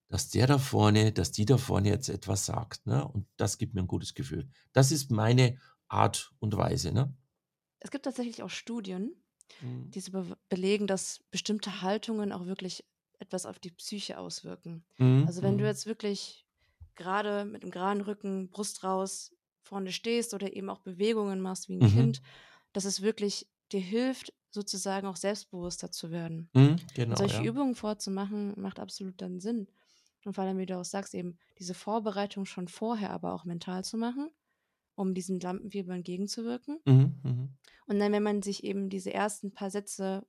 dass 0.08 0.30
der 0.30 0.46
da 0.46 0.58
vorne, 0.58 1.12
dass 1.12 1.32
die 1.32 1.44
da 1.46 1.58
vorne 1.58 1.88
jetzt 1.88 2.08
etwas 2.08 2.46
sagt. 2.46 2.86
Ne? 2.86 3.06
Und 3.06 3.26
das 3.36 3.58
gibt 3.58 3.74
mir 3.74 3.82
ein 3.82 3.86
gutes 3.88 4.14
Gefühl. 4.14 4.48
Das 4.72 4.90
ist 4.92 5.10
meine 5.10 5.58
Art 5.88 6.32
und 6.40 6.56
Weise. 6.56 6.92
Ne? 6.92 7.14
Es 7.80 7.90
gibt 7.90 8.04
tatsächlich 8.04 8.42
auch 8.42 8.50
Studien, 8.50 9.22
Mhm. 9.60 9.90
die 9.94 10.00
so 10.00 10.12
be 10.12 10.36
belegen, 10.48 10.86
dass 10.86 11.20
bestimmte 11.30 11.82
Haltungen 11.82 12.32
auch 12.32 12.46
wirklich 12.46 12.84
etwas 13.18 13.46
auf 13.46 13.58
die 13.58 13.70
Psyche 13.70 14.18
auswirken. 14.18 14.84
Mhm. 14.98 15.26
Also 15.26 15.42
wenn 15.42 15.58
du 15.58 15.64
Mhm. 15.64 15.68
jetzt 15.68 15.86
wirklich 15.86 16.46
gerade 16.94 17.44
mit 17.44 17.62
einem 17.62 17.70
geraden 17.70 18.02
Rücken, 18.02 18.50
Brust 18.50 18.84
raus 18.84 19.32
vorne 19.62 19.92
stehst 19.92 20.34
oder 20.34 20.54
eben 20.54 20.70
auch 20.70 20.80
Bewegungen 20.80 21.40
machst 21.40 21.68
wie 21.68 21.76
ein 21.76 21.82
Mhm. 21.82 21.84
Kind, 21.84 22.22
dass 22.72 22.84
es 22.84 23.02
wirklich 23.02 23.48
dir 23.72 23.80
hilft, 23.80 24.32
sozusagen 24.50 25.06
auch 25.06 25.16
selbstbewusster 25.16 25.90
zu 25.92 26.10
werden. 26.10 26.50
Mhm. 26.54 26.76
Genau, 26.94 27.16
solche 27.16 27.42
ja. 27.42 27.42
Übungen 27.44 27.74
vorzumachen, 27.74 28.54
macht 28.60 28.80
absolut 28.80 29.20
dann 29.22 29.40
Sinn. 29.40 29.68
Und 30.24 30.34
vor 30.34 30.44
allem, 30.44 30.58
wie 30.58 30.66
du 30.66 30.78
auch 30.78 30.84
sagst, 30.84 31.14
eben 31.14 31.38
diese 31.58 31.74
Vorbereitung 31.74 32.44
schon 32.44 32.68
vorher 32.68 33.10
aber 33.10 33.32
auch 33.32 33.44
mental 33.44 33.84
zu 33.84 33.96
machen, 33.96 34.30
um 34.94 35.14
diesem 35.14 35.38
Lampenfieber 35.38 35.94
entgegenzuwirken. 35.94 36.80
Mhm. 36.84 37.20
Mhm. 37.22 37.48
Und 37.86 37.98
dann, 37.98 38.12
wenn 38.12 38.22
man 38.22 38.42
sich 38.42 38.64
eben 38.64 38.90
diese 38.90 39.12
ersten 39.14 39.52
paar 39.52 39.70
Sätze 39.70 40.26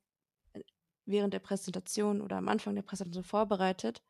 äh, 0.53 0.61
während 1.05 1.33
der 1.33 1.39
Präsentation 1.39 2.21
oder 2.21 2.37
am 2.37 2.47
Anfang 2.47 2.75
der 2.75 2.83
Präsentation 2.83 3.23
vorbereitet, 3.23 4.03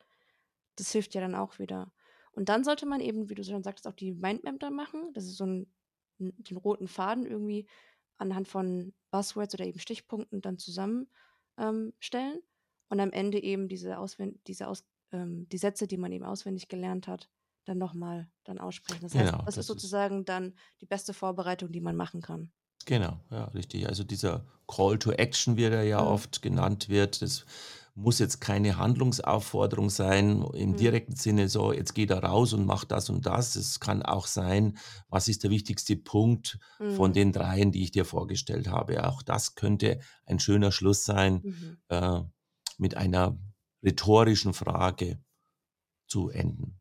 das 0.76 0.92
hilft 0.92 1.16
ja 1.16 1.22
dann 1.22 1.36
auch 1.36 1.60
wieder. 1.60 1.92
Und 2.32 2.50
dann 2.50 2.64
sollte 2.64 2.86
man 2.86 3.02
eben, 3.02 3.30
wie 3.30 3.36
du 3.36 3.44
schon 3.44 3.64
sagtest, 3.64 3.88
auch 3.88 3.96
die 3.96 4.14
Mindmap 4.14 4.60
da 4.60 4.70
machen. 4.70 5.12
Das 5.14 5.26
ist 5.26 5.38
so 5.38 5.46
ein, 5.46 5.74
den 6.20 6.58
roten 6.58 6.88
Faden 6.88 7.26
irgendwie 7.26 7.68
anhand 8.18 8.48
von 8.48 8.94
Buzzwords 9.12 9.54
oder 9.54 9.66
eben 9.66 9.80
Stichpunkten 9.80 10.42
dann 10.42 10.58
zusammenstellen. 10.58 11.08
Ähm, 11.58 12.44
und 12.90 13.00
am 13.00 13.12
Ende 13.12 13.42
eben 13.42 13.68
diese, 13.68 13.98
Auswend 13.98 14.40
diese 14.48 14.68
Aus 14.68 14.84
ähm, 15.12 15.48
die 15.50 15.58
Sätze, 15.58 15.88
die 15.88 15.98
man 15.98 16.12
eben 16.12 16.26
auswendig 16.26 16.68
gelernt 16.68 17.08
hat, 17.08 17.30
dann 17.66 17.78
nochmal 17.78 18.30
dann 18.44 18.60
aussprechen. 18.60 19.02
Das 19.04 19.18
heißt, 19.18 19.34
Genau, 19.34 19.46
das 19.46 19.58
ist 19.58 19.66
das 19.66 19.74
ist 19.74 19.90
sozusagen 19.90 20.26
dann 20.26 20.56
die 20.82 20.86
beste 20.88 21.14
Vorbereitung, 21.14 21.72
die 21.72 21.82
man 21.82 21.96
machen 21.96 22.22
kann. 22.22 22.52
Genau, 22.86 23.20
ja, 23.30 23.46
richtig. 23.46 23.88
Also 23.88 24.04
dieser 24.04 24.46
Call 24.68 24.98
to 24.98 25.12
Action, 25.12 25.58
wie 25.58 25.64
er 25.66 25.84
ja 25.84 26.02
Mhm. 26.02 26.06
oft 26.06 26.42
genannt 26.42 26.90
wird, 26.90 27.22
das 27.22 27.46
muss 27.94 28.20
jetzt 28.20 28.40
keine 28.40 28.78
Handlungsaufforderung 28.78 29.90
sein 29.90 30.42
im 30.54 30.76
Mhm. 30.76 30.76
direkten 30.76 31.16
Sinne, 31.16 31.50
so 31.50 31.74
jetzt 31.74 31.94
geh 31.94 32.06
da 32.06 32.20
raus 32.20 32.54
und 32.54 32.66
mach 32.66 32.86
das 32.86 33.10
und 33.10 33.26
das. 33.26 33.56
Es 33.56 33.80
kann 33.80 34.02
auch 34.02 34.26
sein, 34.26 34.78
was 35.10 35.28
ist 35.28 35.44
der 35.44 35.50
wichtigste 35.52 35.98
Punkt 35.98 36.60
von 36.88 37.12
Mhm. 37.12 37.14
den 37.14 37.34
dreien, 37.34 37.72
die 37.72 37.84
ich 37.84 37.92
dir 37.92 38.06
vorgestellt 38.06 38.68
habe. 38.70 39.06
Auch 39.08 39.22
das 39.22 39.56
könnte 39.56 40.00
ein 40.26 40.40
schöner 40.40 40.72
Schluss 40.72 41.04
sein, 41.04 41.44
Mhm. 41.44 41.80
äh, 41.90 42.22
mit 42.78 42.96
einer 42.96 43.38
rhetorischen 43.84 44.54
Frage 44.54 45.20
zu 46.08 46.30
enden. 46.30 46.80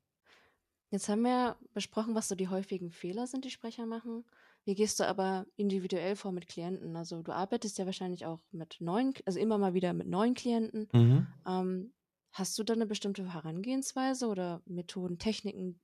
Jetzt 0.91 1.09
haben 1.09 1.23
wir 1.23 1.57
besprochen, 1.75 2.15
was 2.15 2.29
so 2.29 2.35
die 2.35 2.49
häufigen 2.49 2.91
Fehler 2.91 3.27
sind, 3.27 3.45
die 3.45 3.51
Sprecher 3.51 3.87
machen. 3.87 4.25
Wie 4.65 4.75
gehst 4.75 5.01
du 5.01 5.07
aber 5.07 5.47
individuell 5.57 6.17
vor 6.17 6.33
mit 6.33 6.49
Klienten? 6.49 6.97
Also 6.97 7.23
du 7.23 7.33
arbeitest 7.33 7.79
ja 7.79 7.87
wahrscheinlich 7.87 8.27
auch 8.27 8.41
mit 8.51 8.77
neuen, 8.81 9.13
also 9.27 9.39
immer 9.39 9.59
mal 9.59 9.75
wieder 9.75 9.93
mit 9.93 10.09
neuen 10.09 10.35
Klienten. 10.35 10.89
Mhm. 10.93 11.27
Ähm, 11.47 11.93
hast 12.33 12.59
du 12.59 12.65
da 12.65 12.73
eine 12.73 12.87
bestimmte 12.87 13.33
Herangehensweise 13.33 14.29
oder 14.29 14.63
Methoden, 14.67 15.19
Techniken, 15.19 15.81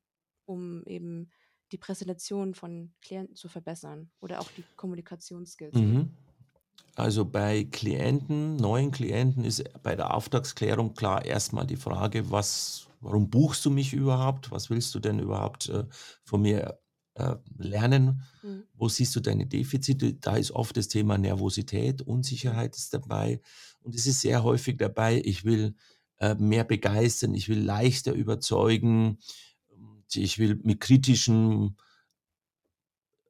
um 0.47 0.85
eben 0.87 1.31
die 1.73 1.79
Präsentation 1.79 2.55
von 2.55 2.95
Klienten 3.03 3.37
zu 3.37 3.49
verbessern 3.49 4.11
oder 4.21 4.41
auch 4.41 4.51
die 4.53 4.65
Kommunikationsskills? 4.77 5.75
Mhm. 5.75 6.17
Also 6.97 7.25
bei 7.25 7.65
Klienten, 7.65 8.57
neuen 8.57 8.91
Klienten 8.91 9.45
ist 9.45 9.65
bei 9.83 9.97
der 9.97 10.15
Auftragsklärung 10.15 10.95
klar 10.95 11.25
erstmal 11.25 11.67
die 11.67 11.77
Frage, 11.77 12.31
was, 12.31 12.87
warum 13.01 13.31
buchst 13.31 13.65
du 13.65 13.71
mich 13.71 13.93
überhaupt? 13.93 14.51
Was 14.51 14.71
willst 14.71 14.95
du 14.95 15.01
denn 15.01 15.19
überhaupt 15.19 15.69
äh, 15.69 15.85
von 16.23 16.43
mir 16.43 16.79
äh, 17.15 17.35
lernen? 17.59 18.23
Mhm. 18.43 18.65
Wo 18.75 18.89
siehst 18.89 19.17
du 19.17 19.21
deine 19.21 19.47
Defizite? 19.47 20.15
Da 20.15 20.37
ist 20.37 20.53
oft 20.53 20.77
das 20.77 20.89
Thema 20.89 21.19
Nervosität. 21.19 22.03
Unsicherheit 22.03 22.77
ist 22.77 22.95
dabei. 22.95 23.41
Und 23.83 23.95
es 23.97 24.07
ist 24.07 24.21
sehr 24.21 24.45
häufig 24.45 24.77
dabei, 24.79 25.21
ich 25.25 25.45
will 25.45 25.75
äh, 26.19 26.35
mehr 26.37 26.65
begeistern, 26.65 27.35
ich 27.35 27.49
will 27.49 27.61
leichter 27.61 28.13
überzeugen, 28.13 29.19
ich 30.15 30.39
will 30.39 30.61
mit 30.63 30.81
kritischen 30.81 31.77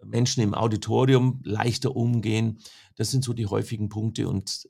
Menschen 0.06 0.42
im 0.42 0.54
Auditorium 0.54 1.40
leichter 1.44 1.94
umgehen. 1.94 2.60
Das 2.96 3.10
sind 3.10 3.24
so 3.24 3.32
die 3.32 3.46
häufigen 3.46 3.88
Punkte. 3.88 4.28
Und 4.28 4.68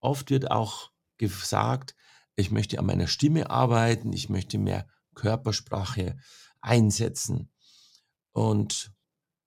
oft 0.00 0.30
wird 0.30 0.50
auch 0.50 0.90
gesagt, 1.18 1.94
ich 2.36 2.50
möchte 2.50 2.78
an 2.78 2.86
meiner 2.86 3.06
Stimme 3.06 3.50
arbeiten, 3.50 4.12
ich 4.12 4.28
möchte 4.28 4.58
mehr 4.58 4.86
Körpersprache 5.14 6.18
einsetzen. 6.60 7.50
Und 8.32 8.92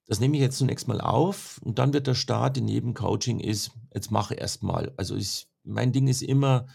das 0.07 0.19
nehme 0.19 0.35
ich 0.35 0.41
jetzt 0.41 0.57
zunächst 0.57 0.87
mal 0.87 1.01
auf 1.01 1.59
und 1.63 1.77
dann 1.77 1.93
wird 1.93 2.07
der 2.07 2.15
Start 2.15 2.57
in 2.57 2.67
jedem 2.67 2.95
Coaching 2.95 3.39
ist, 3.39 3.71
jetzt 3.93 4.09
mache 4.09 4.33
erst 4.33 4.63
mal. 4.63 4.91
Also 4.97 5.15
ich, 5.15 5.47
mein 5.63 5.91
Ding 5.91 6.07
ist 6.07 6.23
immer, 6.23 6.65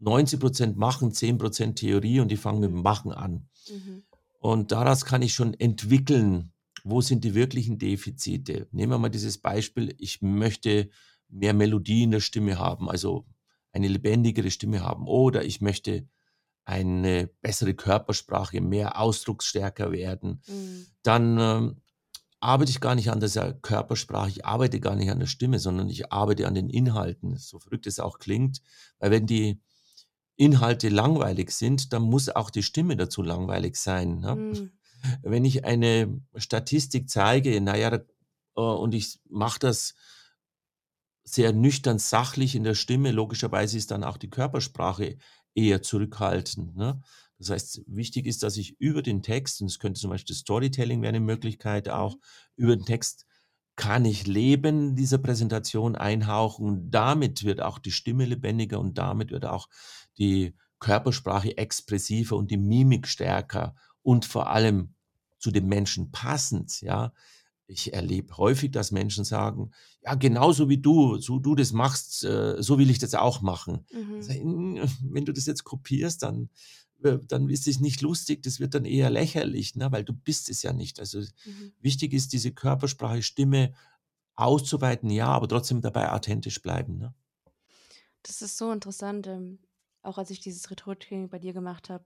90% 0.00 0.76
machen, 0.76 1.10
10% 1.10 1.74
Theorie 1.74 2.20
und 2.20 2.30
die 2.30 2.36
fangen 2.36 2.60
mit 2.60 2.70
dem 2.70 2.82
Machen 2.82 3.12
an. 3.12 3.48
Mhm. 3.68 4.04
Und 4.38 4.72
daraus 4.72 5.04
kann 5.04 5.22
ich 5.22 5.34
schon 5.34 5.54
entwickeln, 5.54 6.52
wo 6.84 7.00
sind 7.00 7.24
die 7.24 7.34
wirklichen 7.34 7.78
Defizite. 7.78 8.68
Nehmen 8.70 8.92
wir 8.92 8.98
mal 8.98 9.08
dieses 9.08 9.38
Beispiel, 9.38 9.94
ich 9.98 10.22
möchte 10.22 10.90
mehr 11.28 11.54
Melodie 11.54 12.04
in 12.04 12.10
der 12.12 12.20
Stimme 12.20 12.58
haben, 12.58 12.88
also 12.88 13.26
eine 13.72 13.88
lebendigere 13.88 14.50
Stimme 14.50 14.82
haben. 14.82 15.08
Oder 15.08 15.44
ich 15.44 15.60
möchte 15.60 16.06
eine 16.66 17.28
bessere 17.42 17.74
Körpersprache, 17.74 18.60
mehr 18.60 19.00
ausdrucksstärker 19.00 19.92
werden. 19.92 20.42
Mhm. 20.46 20.86
Dann 21.02 21.38
ähm, 21.38 21.82
arbeite 22.40 22.70
ich 22.70 22.80
gar 22.80 22.94
nicht 22.94 23.10
an 23.10 23.20
der 23.20 23.54
Körpersprache, 23.54 24.28
ich 24.28 24.44
arbeite 24.44 24.78
gar 24.78 24.94
nicht 24.94 25.10
an 25.10 25.20
der 25.20 25.26
Stimme, 25.26 25.58
sondern 25.58 25.88
ich 25.88 26.12
arbeite 26.12 26.46
an 26.46 26.54
den 26.54 26.68
Inhalten, 26.68 27.36
so 27.36 27.58
verrückt 27.58 27.86
es 27.86 27.98
auch 27.98 28.18
klingt. 28.18 28.60
Weil 28.98 29.10
wenn 29.10 29.26
die 29.26 29.60
Inhalte 30.36 30.88
langweilig 30.88 31.50
sind, 31.50 31.92
dann 31.92 32.02
muss 32.02 32.28
auch 32.28 32.50
die 32.50 32.62
Stimme 32.62 32.96
dazu 32.96 33.22
langweilig 33.22 33.76
sein. 33.76 34.20
Ne? 34.20 34.34
Mhm. 34.34 34.70
Wenn 35.22 35.44
ich 35.44 35.64
eine 35.64 36.20
Statistik 36.36 37.08
zeige, 37.08 37.60
naja, 37.60 37.94
äh, 38.56 38.60
und 38.60 38.94
ich 38.94 39.20
mache 39.28 39.58
das 39.58 39.94
sehr 41.24 41.52
nüchtern 41.52 41.98
sachlich 41.98 42.54
in 42.54 42.64
der 42.64 42.74
Stimme, 42.74 43.10
logischerweise 43.10 43.78
ist 43.78 43.90
dann 43.90 44.04
auch 44.04 44.18
die 44.18 44.30
Körpersprache 44.30 45.16
eher 45.54 45.82
zurückhaltend. 45.82 46.76
Ne? 46.76 47.00
Das 47.38 47.50
heißt, 47.50 47.82
wichtig 47.86 48.26
ist, 48.26 48.42
dass 48.42 48.56
ich 48.56 48.78
über 48.78 49.02
den 49.02 49.22
Text, 49.22 49.60
und 49.60 49.68
es 49.68 49.78
könnte 49.78 50.00
zum 50.00 50.10
Beispiel 50.10 50.36
Storytelling 50.36 51.00
wäre 51.02 51.10
eine 51.10 51.20
Möglichkeit 51.20 51.88
auch, 51.88 52.16
Mhm. 52.16 52.20
über 52.56 52.76
den 52.76 52.84
Text 52.84 53.26
kann 53.76 54.04
ich 54.04 54.26
Leben 54.26 54.94
dieser 54.94 55.18
Präsentation 55.18 55.96
einhauchen. 55.96 56.90
Damit 56.90 57.42
wird 57.44 57.60
auch 57.60 57.78
die 57.78 57.90
Stimme 57.90 58.24
lebendiger 58.24 58.78
und 58.78 58.98
damit 58.98 59.30
wird 59.30 59.46
auch 59.46 59.68
die 60.18 60.54
Körpersprache 60.78 61.56
expressiver 61.56 62.36
und 62.36 62.50
die 62.50 62.56
Mimik 62.56 63.08
stärker 63.08 63.74
und 64.02 64.26
vor 64.26 64.50
allem 64.50 64.93
zu 65.44 65.50
dem 65.52 65.68
Menschen 65.68 66.10
passend, 66.12 66.80
ja. 66.82 67.12
Ich 67.66 67.94
erlebe 67.94 68.36
häufig, 68.36 68.72
dass 68.72 68.92
Menschen 68.92 69.24
sagen: 69.24 69.72
„Ja, 70.02 70.14
genauso 70.16 70.68
wie 70.68 70.78
du, 70.78 71.18
so 71.18 71.38
du 71.38 71.54
das 71.54 71.72
machst, 71.72 72.24
äh, 72.24 72.62
so 72.62 72.78
will 72.78 72.90
ich 72.90 72.98
das 72.98 73.14
auch 73.14 73.40
machen.“ 73.42 73.86
Mhm. 73.90 74.34
„Hm, 74.42 74.80
wenn 75.02 75.24
du 75.24 75.32
das 75.32 75.46
jetzt 75.46 75.64
kopierst, 75.64 76.22
dann 76.22 76.50
äh, 77.02 77.18
dann 77.28 77.48
ist 77.50 77.66
es 77.68 77.80
nicht 77.80 78.02
lustig, 78.02 78.42
das 78.42 78.60
wird 78.60 78.74
dann 78.74 78.84
eher 78.84 79.10
lächerlich, 79.10 79.76
ne, 79.76 79.90
weil 79.92 80.04
du 80.04 80.12
bist 80.14 80.48
es 80.50 80.62
ja 80.62 80.72
nicht.“ 80.74 81.00
Also, 81.00 81.22
Mhm. 81.44 81.72
wichtig 81.80 82.12
ist, 82.14 82.32
diese 82.32 82.52
Körpersprache, 82.52 83.22
Stimme 83.22 83.74
auszuweiten, 84.36 85.10
ja, 85.10 85.28
aber 85.28 85.48
trotzdem 85.48 85.80
dabei 85.82 86.12
authentisch 86.12 86.62
bleiben, 86.62 86.98
ne? 86.98 87.14
Das 88.24 88.42
ist 88.42 88.56
so 88.58 88.72
interessant, 88.72 89.26
ähm, 89.28 89.60
auch 90.02 90.18
als 90.18 90.30
ich 90.30 90.40
dieses 90.40 90.70
Rhetoriktraining 90.70 91.28
bei 91.28 91.38
dir 91.38 91.52
gemacht 91.52 91.90
habe. 91.90 92.04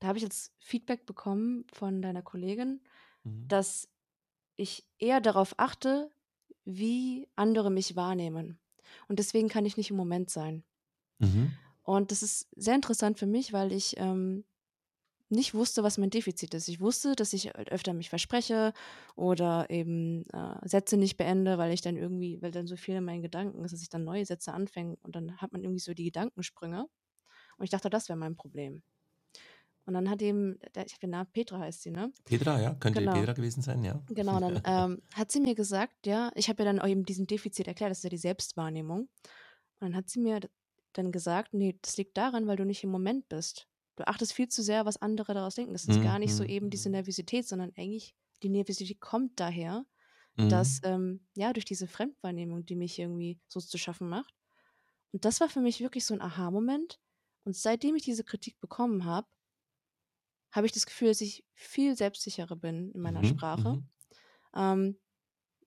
Da 0.00 0.08
habe 0.08 0.18
ich 0.18 0.24
jetzt 0.24 0.52
Feedback 0.58 1.06
bekommen 1.06 1.64
von 1.72 2.02
deiner 2.02 2.22
Kollegin, 2.22 2.80
Mhm. 3.24 3.48
dass 3.48 3.88
ich 4.56 4.86
eher 4.98 5.20
darauf 5.20 5.54
achte, 5.58 6.10
wie 6.64 7.28
andere 7.36 7.70
mich 7.70 7.96
wahrnehmen. 7.96 8.58
Und 9.08 9.18
deswegen 9.18 9.48
kann 9.48 9.66
ich 9.66 9.76
nicht 9.76 9.90
im 9.90 9.96
Moment 9.96 10.30
sein. 10.30 10.64
Mhm. 11.18 11.52
Und 11.82 12.10
das 12.10 12.22
ist 12.22 12.48
sehr 12.56 12.74
interessant 12.74 13.18
für 13.18 13.26
mich, 13.26 13.52
weil 13.52 13.72
ich 13.72 13.96
ähm, 13.98 14.44
nicht 15.28 15.54
wusste, 15.54 15.82
was 15.82 15.98
mein 15.98 16.10
Defizit 16.10 16.54
ist. 16.54 16.68
Ich 16.68 16.80
wusste, 16.80 17.16
dass 17.16 17.32
ich 17.32 17.54
öfter 17.56 17.92
mich 17.94 18.08
verspreche 18.10 18.72
oder 19.16 19.70
eben 19.70 20.24
äh, 20.30 20.68
Sätze 20.68 20.96
nicht 20.96 21.16
beende, 21.16 21.58
weil 21.58 21.72
ich 21.72 21.80
dann 21.80 21.96
irgendwie, 21.96 22.40
weil 22.42 22.52
dann 22.52 22.66
so 22.66 22.76
viel 22.76 22.96
in 22.96 23.04
meinen 23.04 23.22
Gedanken 23.22 23.64
ist, 23.64 23.72
dass 23.72 23.82
ich 23.82 23.88
dann 23.88 24.04
neue 24.04 24.24
Sätze 24.24 24.52
anfange 24.52 24.96
und 25.02 25.16
dann 25.16 25.38
hat 25.38 25.52
man 25.52 25.62
irgendwie 25.62 25.80
so 25.80 25.94
die 25.94 26.04
Gedankensprünge. 26.04 26.86
Und 27.58 27.64
ich 27.64 27.70
dachte, 27.70 27.90
das 27.90 28.08
wäre 28.08 28.18
mein 28.18 28.36
Problem. 28.36 28.82
Und 29.86 29.94
dann 29.94 30.10
hat 30.10 30.20
eben, 30.20 30.58
der, 30.74 30.84
ich 30.86 30.92
habe 30.94 31.00
den 31.02 31.10
Namen, 31.10 31.30
Petra 31.32 31.60
heißt 31.60 31.82
sie, 31.82 31.92
ne? 31.92 32.12
Petra, 32.24 32.60
ja, 32.60 32.74
könnte 32.74 33.00
Genau. 33.00 33.12
Petra 33.14 33.32
gewesen 33.32 33.62
sein, 33.62 33.84
ja. 33.84 34.02
Genau, 34.08 34.40
dann 34.40 34.60
ähm, 34.66 35.02
hat 35.14 35.30
sie 35.30 35.40
mir 35.40 35.54
gesagt, 35.54 36.06
ja, 36.06 36.30
ich 36.34 36.48
habe 36.48 36.64
ja 36.64 36.72
dann 36.72 36.86
eben 36.88 37.04
diesen 37.04 37.26
Defizit 37.26 37.68
erklärt, 37.68 37.92
das 37.92 37.98
ist 37.98 38.04
ja 38.04 38.10
die 38.10 38.18
Selbstwahrnehmung. 38.18 39.02
Und 39.02 39.08
dann 39.80 39.94
hat 39.94 40.10
sie 40.10 40.20
mir 40.20 40.40
dann 40.92 41.12
gesagt, 41.12 41.54
nee, 41.54 41.78
das 41.82 41.96
liegt 41.98 42.16
daran, 42.16 42.46
weil 42.48 42.56
du 42.56 42.64
nicht 42.64 42.82
im 42.82 42.90
Moment 42.90 43.28
bist. 43.28 43.68
Du 43.96 44.06
achtest 44.06 44.32
viel 44.32 44.48
zu 44.48 44.62
sehr, 44.62 44.84
was 44.86 45.00
andere 45.00 45.34
daraus 45.34 45.54
denken. 45.54 45.72
Das 45.72 45.84
ist 45.86 46.02
gar 46.02 46.18
nicht 46.18 46.34
so 46.34 46.42
Mhm, 46.42 46.50
eben 46.50 46.70
diese 46.70 46.88
mhm. 46.88 46.94
Nervosität, 46.96 47.46
sondern 47.46 47.72
eigentlich 47.76 48.14
die 48.42 48.48
Nervosität 48.48 49.00
kommt 49.00 49.38
daher, 49.40 49.86
Mhm. 50.36 50.48
dass, 50.50 50.80
ähm, 50.82 51.26
ja, 51.34 51.52
durch 51.52 51.64
diese 51.64 51.86
Fremdwahrnehmung, 51.86 52.66
die 52.66 52.76
mich 52.76 52.98
irgendwie 52.98 53.38
so 53.48 53.60
zu 53.60 53.78
schaffen 53.78 54.08
macht. 54.08 54.34
Und 55.12 55.24
das 55.24 55.40
war 55.40 55.48
für 55.48 55.60
mich 55.60 55.80
wirklich 55.80 56.04
so 56.04 56.12
ein 56.12 56.20
Aha-Moment. 56.20 56.98
Und 57.44 57.56
seitdem 57.56 57.94
ich 57.94 58.02
diese 58.02 58.24
Kritik 58.24 58.58
bekommen 58.60 59.04
habe, 59.06 59.28
habe 60.56 60.66
ich 60.66 60.72
das 60.72 60.86
Gefühl, 60.86 61.08
dass 61.08 61.20
ich 61.20 61.44
viel 61.54 61.96
selbstsicherer 61.96 62.56
bin 62.56 62.90
in 62.92 63.00
meiner 63.02 63.22
Mhm, 63.22 63.28
Sprache. 63.28 63.70
mhm. 63.74 63.88
Ähm, 64.54 64.98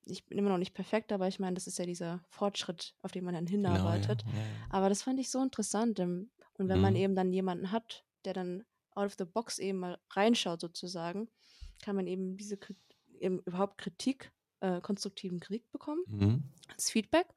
ich 0.05 0.25
bin 0.25 0.37
immer 0.39 0.49
noch 0.49 0.57
nicht 0.57 0.73
perfekt, 0.73 1.11
aber 1.11 1.27
ich 1.27 1.39
meine, 1.39 1.53
das 1.55 1.67
ist 1.67 1.77
ja 1.77 1.85
dieser 1.85 2.23
Fortschritt, 2.29 2.95
auf 3.01 3.11
den 3.11 3.23
man 3.23 3.35
dann 3.35 3.45
Genau, 3.45 3.89
ja, 3.89 3.95
hinarbeitet. 3.95 4.23
ja, 4.25 4.33
ja. 4.33 4.67
Aber 4.69 4.89
das 4.89 5.03
fand 5.03 5.19
ich 5.19 5.29
so 5.29 5.41
interessant. 5.43 5.99
ähm, 5.99 6.31
Und 6.57 6.67
wenn 6.69 6.79
man 6.81 6.95
Mhm. 6.95 6.97
eben 6.97 7.15
dann 7.15 7.31
jemanden 7.31 7.71
hat, 7.71 8.05
der 8.25 8.33
dann 8.33 8.65
out 8.91 9.05
of 9.07 9.15
the 9.17 9.25
box 9.25 9.59
eben 9.59 9.79
mal 9.79 9.99
reinschaut 10.11 10.61
sozusagen, 10.61 11.29
kann 11.83 11.95
man 11.95 12.07
eben 12.07 12.37
diese 12.37 12.57
eben 13.19 13.39
überhaupt 13.45 13.77
Kritik, 13.77 14.31
äh, 14.61 14.81
konstruktiven 14.81 15.39
Kritik 15.39 15.69
bekommen 15.71 16.03
Mhm. 16.07 16.43
als 16.67 16.89
Feedback 16.89 17.27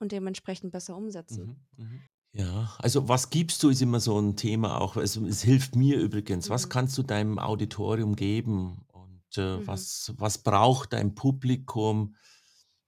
und 0.00 0.12
dementsprechend 0.12 0.72
besser 0.72 0.96
umsetzen. 0.96 1.54
Mhm, 1.76 1.84
mhm. 1.84 2.00
Ja, 2.38 2.70
also 2.78 3.08
was 3.08 3.30
gibst 3.30 3.64
du, 3.64 3.68
ist 3.68 3.82
immer 3.82 3.98
so 3.98 4.16
ein 4.20 4.36
Thema 4.36 4.80
auch. 4.80 4.96
Also, 4.96 5.26
es 5.26 5.42
hilft 5.42 5.74
mir 5.74 5.98
übrigens. 5.98 6.48
Was 6.50 6.68
Mhm. 6.68 6.68
kannst 6.68 6.96
du 6.96 7.02
deinem 7.02 7.38
Auditorium 7.40 8.14
geben 8.14 8.82
und, 8.92 9.36
äh, 9.36 9.58
Mhm. 9.58 9.66
was 9.66 10.12
was 10.16 10.38
braucht 10.38 10.92
dein 10.92 11.16
Publikum? 11.16 12.14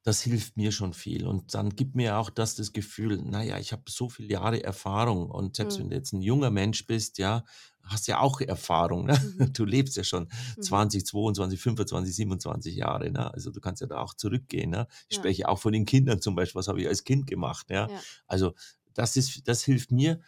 Das 0.04 0.22
hilft 0.22 0.56
mir 0.56 0.72
schon 0.72 0.94
viel 0.94 1.26
und 1.26 1.54
dann 1.54 1.70
gibt 1.76 1.94
mir 1.96 2.16
auch 2.18 2.30
das 2.30 2.54
das 2.56 2.72
Gefühl, 2.72 3.20
na 3.24 3.42
ja, 3.42 3.58
ich 3.58 3.72
habe 3.72 3.82
so 3.88 4.08
viele 4.08 4.28
Jahre 4.30 4.62
Erfahrung 4.64 5.30
und 5.30 5.56
selbst 5.56 5.78
Mhm. 5.78 5.80
wenn 5.80 5.90
du 5.90 5.96
jetzt 5.96 6.12
ein 6.14 6.22
junger 6.22 6.50
Mensch 6.50 6.86
bist, 6.86 7.18
ja, 7.18 7.44
hast 7.82 8.08
ja 8.08 8.20
auch 8.20 8.40
Erfahrung, 8.40 9.06
ne? 9.06 9.18
Mhm. 9.20 9.54
Du 9.54 9.64
lebst 9.66 9.96
ja 9.96 10.04
schon 10.04 10.28
Mhm. 10.56 10.60
20, 10.60 11.04
22, 11.06 11.60
25, 11.60 12.14
27 12.16 12.76
Jahre, 12.76 13.10
ne? 13.10 13.32
Also, 13.34 13.50
du 13.50 13.60
kannst 13.60 13.82
ja 13.82 13.88
da 13.88 13.98
auch 14.00 14.14
zurückgehen, 14.14 14.70
ne? 14.70 14.86
Ich 15.08 15.16
Ja. 15.16 15.16
spreche 15.16 15.48
auch 15.48 15.58
von 15.58 15.72
den 15.72 15.86
Kindern 15.86 16.20
zum 16.22 16.34
Beispiel, 16.36 16.58
was 16.60 16.68
habe 16.68 16.80
ich 16.80 16.88
als 16.88 17.04
Kind 17.04 17.26
gemacht, 17.26 17.66
ja? 17.70 17.88
Ja. 17.88 18.04
Also, 18.26 18.54
das 18.94 19.16
ist 19.16 19.48
das 19.48 19.62
hilft 19.64 19.92
mir. 19.92 20.20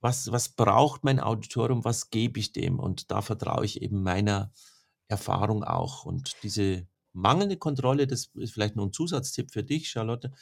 Was 0.00 0.30
was 0.32 0.50
braucht 0.50 1.04
mein 1.04 1.20
Auditorium? 1.20 1.84
Was 1.84 2.10
gebe 2.10 2.38
ich 2.38 2.52
dem? 2.52 2.78
Und 2.78 3.10
da 3.10 3.22
vertraue 3.22 3.64
ich 3.64 3.82
eben 3.82 4.02
meiner 4.02 4.52
Erfahrung 5.08 5.64
auch. 5.64 6.04
Und 6.04 6.34
diese 6.42 6.86
mangelnde 7.12 7.56
Kontrolle, 7.56 8.06
das 8.06 8.30
ist 8.34 8.52
vielleicht 8.52 8.76
nur 8.76 8.86
ein 8.86 8.92
Zusatztipp 8.92 9.50
für 9.52 9.62
dich, 9.64 9.88
Charlotte, 9.90 10.32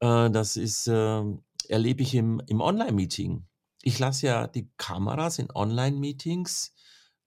äh, 0.00 0.30
das 0.30 0.56
ist, 0.56 0.88
ähm 0.88 1.42
erlebe 1.68 2.02
ich 2.02 2.14
im 2.14 2.40
im 2.46 2.60
Online-Meeting. 2.60 3.46
Ich 3.82 3.98
lasse 3.98 4.26
ja 4.26 4.46
die 4.46 4.70
Kameras 4.76 5.38
in 5.38 5.50
Online-Meetings, 5.52 6.74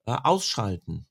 äh, 0.06 0.18
ausschalten. 0.24 1.08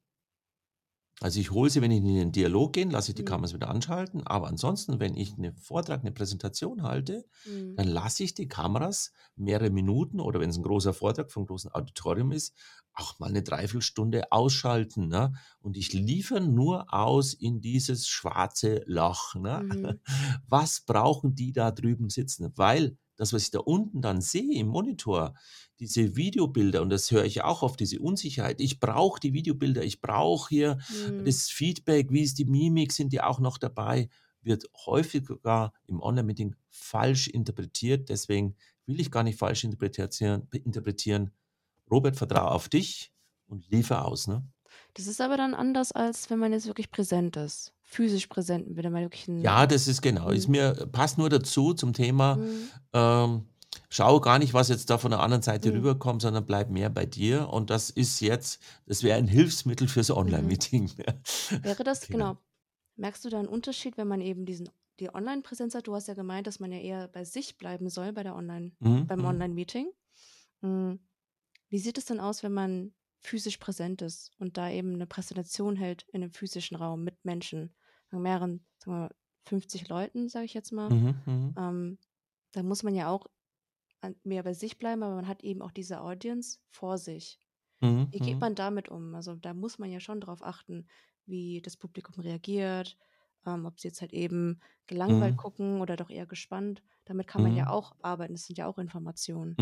Also, 1.22 1.38
ich 1.40 1.50
hole 1.52 1.70
sie, 1.70 1.80
wenn 1.80 1.92
ich 1.92 1.98
in 1.98 2.14
den 2.16 2.32
Dialog 2.32 2.72
gehe, 2.72 2.86
lasse 2.86 3.12
ich 3.12 3.14
die 3.14 3.22
Mhm. 3.22 3.24
Kameras 3.24 3.54
wieder 3.54 3.68
anschalten, 3.70 4.26
aber 4.26 4.48
ansonsten, 4.48 4.98
wenn 4.98 5.16
ich 5.16 5.36
'ne 5.38 5.52
Vortrag, 5.54 6.02
'ne 6.02 6.10
Präsentation 6.12 6.82
halte, 6.82 7.24
Mhm. 7.46 7.76
dann 7.76 7.86
lasse 7.88 8.24
ich 8.24 8.34
die 8.34 8.48
Kameras 8.48 9.12
mehrere 9.36 9.70
Minuten 9.70 10.18
oder 10.20 10.40
wenn's 10.40 10.56
'n 10.58 10.62
großer 10.64 10.92
Vortrag 10.92 11.30
vom 11.30 11.46
großen 11.46 11.70
Auditorium 11.72 12.32
ist, 12.32 12.56
auch 12.94 13.18
mal 13.20 13.30
'ne 13.30 13.42
Dreiviertelstunde 13.44 14.32
ausschalten, 14.32 15.06
ne? 15.08 15.32
Und 15.60 15.76
ich 15.76 15.92
liefere 15.92 16.40
nur 16.40 16.92
aus 16.92 17.32
in 17.32 17.60
dieses 17.60 18.08
schwarze 18.08 18.82
Loch, 18.86 19.34
ne? 19.36 19.62
Mhm. 19.68 19.98
Was 20.48 20.80
brauchen 20.80 21.34
die 21.36 21.52
da 21.52 21.70
drüben 21.70 22.10
sitzen? 22.10 22.52
Weil 22.56 22.96
das, 23.16 23.32
was 23.32 23.42
ich 23.44 23.50
da 23.50 23.60
unten 23.60 24.02
dann 24.02 24.20
sehe 24.20 24.58
im 24.58 24.68
Monitor, 24.68 25.34
diese 25.80 26.16
Videobilder 26.16 26.82
und 26.82 26.90
das 26.90 27.10
höre 27.10 27.24
ich 27.24 27.42
auch 27.42 27.62
oft, 27.62 27.80
diese 27.80 28.00
Unsicherheit. 28.00 28.60
Ich 28.60 28.80
brauche 28.80 29.20
die 29.20 29.32
Videobilder, 29.32 29.82
ich 29.84 30.00
brauche 30.00 30.48
hier 30.48 30.78
Mhm. 30.88 31.20
das 31.24 31.48
Feedback, 31.50 32.10
wie 32.10 32.22
ist 32.22 32.38
die 32.38 32.44
Mimik, 32.44 32.92
sind 32.92 33.12
die 33.12 33.20
auch 33.20 33.40
noch 33.40 33.58
dabei, 33.58 34.08
wird 34.42 34.64
häufig 34.86 35.26
sogar 35.26 35.72
im 35.86 36.00
Online-Meeting 36.00 36.54
falsch 36.70 37.28
interpretiert. 37.28 38.08
Deswegen 38.08 38.56
will 38.86 39.00
ich 39.00 39.10
gar 39.10 39.22
nicht 39.22 39.38
falsch 39.38 39.64
interpretieren 39.64 40.48
interpretieren. 40.52 41.30
Robert, 41.90 42.16
vertraue 42.16 42.50
auf 42.50 42.68
dich 42.68 43.12
und 43.46 43.68
liefere 43.70 44.04
aus, 44.04 44.26
ne? 44.26 44.46
Das 44.94 45.06
ist 45.06 45.20
aber 45.20 45.36
dann 45.36 45.54
anders, 45.54 45.92
als 45.92 46.30
wenn 46.30 46.38
man 46.38 46.52
jetzt 46.52 46.66
wirklich 46.66 46.90
präsent 46.90 47.36
ist. 47.36 47.74
Physisch 47.94 48.26
präsent, 48.26 48.66
wenn 48.76 48.90
man 48.92 49.02
wirklich 49.02 49.28
'n 49.28 49.56
Ja, 49.56 49.66
das 49.66 49.88
ist 49.88 50.00
genau 50.00 50.30
ist 50.30 50.48
Mhm. 50.48 50.48
mir 50.48 50.72
passt 50.92 51.18
nur 51.18 51.28
dazu 51.28 51.74
zum 51.74 51.92
Thema, 51.92 52.40
Mhm. 52.40 52.74
ähm, 52.92 53.46
schau 53.90 54.20
gar 54.20 54.38
nicht, 54.38 54.54
was 54.54 54.68
jetzt 54.68 54.88
da 54.90 54.96
von 54.98 55.10
der 55.10 55.20
anderen 55.20 55.42
Seite 55.42 55.72
Mhm. 55.72 55.74
rüberkommt, 55.74 56.22
sondern 56.22 56.46
bleib 56.46 56.70
mehr 56.70 56.88
bei 56.88 57.04
dir. 57.04 57.48
Und 57.50 57.68
das 57.70 57.90
ist 57.90 58.20
jetzt 58.20 58.60
das 58.86 59.02
wäre 59.02 59.18
ein 59.18 59.26
Hilfsmittel 59.26 59.88
fürs 59.88 60.10
Mhm. 60.26 60.56
Online-Meeting, 60.56 60.90
ja. 60.98 61.14
Wäre 61.64 61.84
das 61.84 62.10
Genau. 62.10 62.10
genau. 62.10 62.38
Merkst 62.96 63.24
du 63.24 63.30
da 63.30 63.40
'n 63.40 63.48
Unterschied, 63.48 63.96
wenn 63.98 64.08
man 64.08 64.20
eben 64.20 64.46
diesen 64.46 64.70
die 65.00 65.14
Online-Präsenz 65.14 65.74
hat? 65.74 65.86
Du 65.88 65.94
hast 65.94 66.08
ja 66.08 66.14
gemeint, 66.14 66.46
dass 66.46 66.60
man 66.60 66.72
ja 66.72 66.78
eher 66.80 67.08
bei 67.08 67.24
sich 67.24 67.58
bleiben 67.58 67.90
soll 67.90 68.12
bei 68.12 68.22
der 68.24 68.36
Online 68.36 68.72
Mhm, 68.80 69.08
beim 69.08 69.24
mhm. 69.24 69.24
Online-Meeting. 69.24 69.90
Wie 71.70 71.78
sieht 71.78 71.98
es 71.98 72.04
denn 72.04 72.20
aus, 72.20 72.42
wenn 72.42 72.52
man 72.52 72.94
physisch 73.20 73.56
präsent 73.58 74.02
ist 74.02 74.32
und 74.38 74.56
da 74.58 74.70
eben 74.70 74.92
'ne 74.98 75.06
Präsentation 75.06 75.76
hält 75.76 76.04
in 76.12 76.20
'nem 76.20 76.32
physischen 76.32 76.76
Raum 76.76 77.02
mit 77.04 77.24
Menschen, 77.24 77.74
mehreren, 78.20 78.66
sagen 78.78 78.96
wir 78.96 79.00
mal, 79.08 79.14
50 79.44 79.88
Leuten, 79.88 80.28
sage 80.28 80.46
ich 80.46 80.54
jetzt 80.54 80.72
mal. 80.72 80.92
Mhm, 80.92 81.22
mhm. 81.26 81.54
Ähm, 81.58 81.98
da 82.52 82.62
muss 82.62 82.82
man 82.84 82.94
ja 82.94 83.10
auch 83.10 83.26
mehr 84.24 84.42
bei 84.42 84.54
sich 84.54 84.78
bleiben, 84.78 85.02
aber 85.02 85.14
man 85.16 85.28
hat 85.28 85.42
eben 85.42 85.62
auch 85.62 85.72
diese 85.72 86.00
Audience 86.00 86.58
vor 86.70 86.98
sich. 86.98 87.40
Mhm, 87.80 88.12
Wie 88.12 88.20
geht 88.20 88.40
mhm. 88.40 88.40
man 88.40 88.54
damit 88.54 88.88
um? 88.88 89.14
Also, 89.14 89.34
da 89.36 89.54
muss 89.54 89.78
man 89.78 89.90
ja 89.90 90.00
schon 90.00 90.20
drauf 90.20 90.42
achten, 90.42 90.88
wie 91.26 91.62
das 91.62 91.76
Publikum 91.76 92.20
reagiert, 92.22 92.98
ähm, 93.46 93.66
ob 93.66 93.80
sie 93.80 93.88
jetzt 93.88 94.00
halt 94.02 94.12
eben 94.14 94.60
gelangweilt 94.86 95.36
Mhm. 95.36 95.38
gucken 95.38 95.80
oder 95.80 95.96
doch 95.96 96.10
eher 96.10 96.26
gespannt. 96.26 96.82
Damit 97.06 97.26
kann 97.28 97.42
man 97.42 97.54
ja 97.54 97.66
Mhm. 97.66 97.68
auch 97.68 97.96
arbeiten. 98.02 98.34
Das 98.34 98.46
sind 98.46 98.58
ja 98.58 98.66
auch 98.68 98.78
Informationen. 98.78 99.60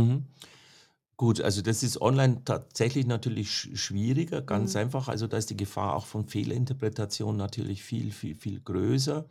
Gut, 1.23 1.41
also 1.41 1.63
das 1.63 1.85
ist 1.85 2.01
online 2.03 2.43
tatsächlich 2.45 3.07
natürlich 3.07 3.49
sch 3.49 3.69
schwieriger, 3.77 4.43
ganz 4.43 4.75
Mhm. 4.75 4.81
einfach. 4.81 5.07
Also, 5.07 5.29
da 5.29 5.37
ist 5.37 5.51
die 5.51 5.57
Gefahr 5.57 5.95
auch 5.95 6.07
von 6.07 6.27
Fehlinterpretation 6.27 7.37
natürlich 7.37 7.85
viel, 7.85 8.11
viel, 8.11 8.35
viel 8.35 8.61
größer. 8.61 9.29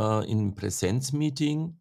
Äh, 0.00 0.28
im 0.32 0.56
Präsenzmeeting 0.56 1.78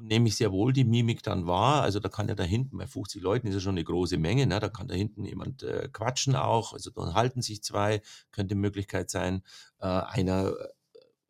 nehme 0.00 0.28
ich 0.28 0.36
sehr 0.36 0.52
wohl 0.52 0.72
die 0.74 0.84
Mimik 0.84 1.22
dann 1.22 1.46
wahr. 1.46 1.82
Also, 1.82 2.00
da 2.00 2.08
kann 2.10 2.28
ja 2.28 2.34
da 2.34 2.44
hinten 2.44 2.78
bei 2.78 2.86
50 2.86 3.22
Leuten 3.22 3.46
ist 3.48 3.54
ja 3.54 3.60
schon 3.60 3.76
'ne 3.76 3.84
große 3.84 4.18
Menge, 4.18 4.46
ne? 4.46 4.60
Da 4.60 4.68
kann 4.68 4.88
da 4.88 4.94
hinten 4.94 5.24
jemand, 5.24 5.62
äh, 5.64 5.88
quatschen 5.92 6.36
auch. 6.36 6.72
Also, 6.74 6.90
da 6.90 7.02
unterhalten 7.02 7.42
sich 7.42 7.62
2, 7.64 8.02
könnte 8.32 8.54
Möglichkeit 8.56 9.10
sein. 9.10 9.42
Äh, 9.80 9.86
einer, 9.88 10.50
äh, 10.50 10.68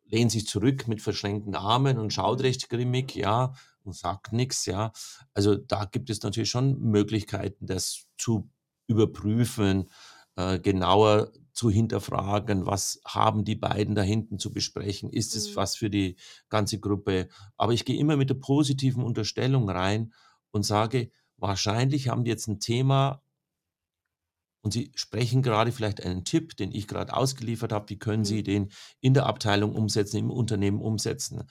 lehnt 0.09 0.31
sich 0.31 0.47
zurück 0.47 0.87
mit 0.87 1.01
verschränkten 1.01 1.55
Armen 1.55 1.97
und 1.99 2.13
schaut 2.13 2.41
recht 2.41 2.69
grimmig, 2.69 3.15
ja, 3.15 3.53
und 3.83 3.95
sagt 3.95 4.33
nix, 4.33 4.65
ja. 4.65 4.91
Also, 5.33 5.55
da 5.55 5.85
gibt 5.85 6.09
es 6.09 6.21
natürlich 6.23 6.49
schon 6.49 6.79
Möglichkeiten, 6.81 7.65
das 7.67 8.05
zu 8.17 8.49
überprüfen, 8.87 9.89
äh, 10.35 10.59
genauer 10.59 11.31
zu 11.53 11.69
hinterfragen: 11.69 12.65
„Was 12.65 13.01
haben 13.05 13.43
die 13.45 13.55
beiden 13.55 13.95
da 13.95 14.01
hinten 14.03 14.39
zu 14.39 14.51
besprechen? 14.53 15.09
Ist 15.09 15.35
es 15.35 15.47
Mhm. 15.49 15.55
was 15.55 15.75
für 15.77 15.89
die 15.89 16.17
ganze 16.49 16.79
Gruppe?“ 16.79 17.29
Aber 17.57 17.73
ich 17.73 17.85
gehe 17.85 17.97
immer 17.99 18.17
mit 18.17 18.29
der 18.29 18.35
positiven 18.35 19.03
Unterstellung 19.03 19.69
rein 19.69 20.13
und 20.51 20.63
sage: 20.63 21.11
„Wahrscheinlich 21.37 22.09
haben 22.09 22.23
die 22.23 22.31
jetzt 22.31 22.47
'n 22.47 22.59
Thema“ 22.59 23.21
„und 24.67 24.73
sie 24.73 24.91
sprechen 24.95 25.41
grade 25.43 25.71
vielleicht 25.71 26.03
einen 26.03 26.25
Tipp, 26.25 26.57
den 26.57 26.71
ich 26.73 26.87
grad 26.87 27.11
ausgeliefert 27.13 27.71
habe. 27.71 27.89
Wie 27.89 27.97
können 27.99 28.23
Mhm. 28.23 28.25
Sie 28.25 28.43
den 28.43 28.69
in 28.99 29.13
der 29.13 29.25
Abteilung 29.25 29.75
umsetzen, 29.75 30.17
im 30.17 30.29
Unternehmen 30.31 30.81
umsetzen?“ 30.81 31.43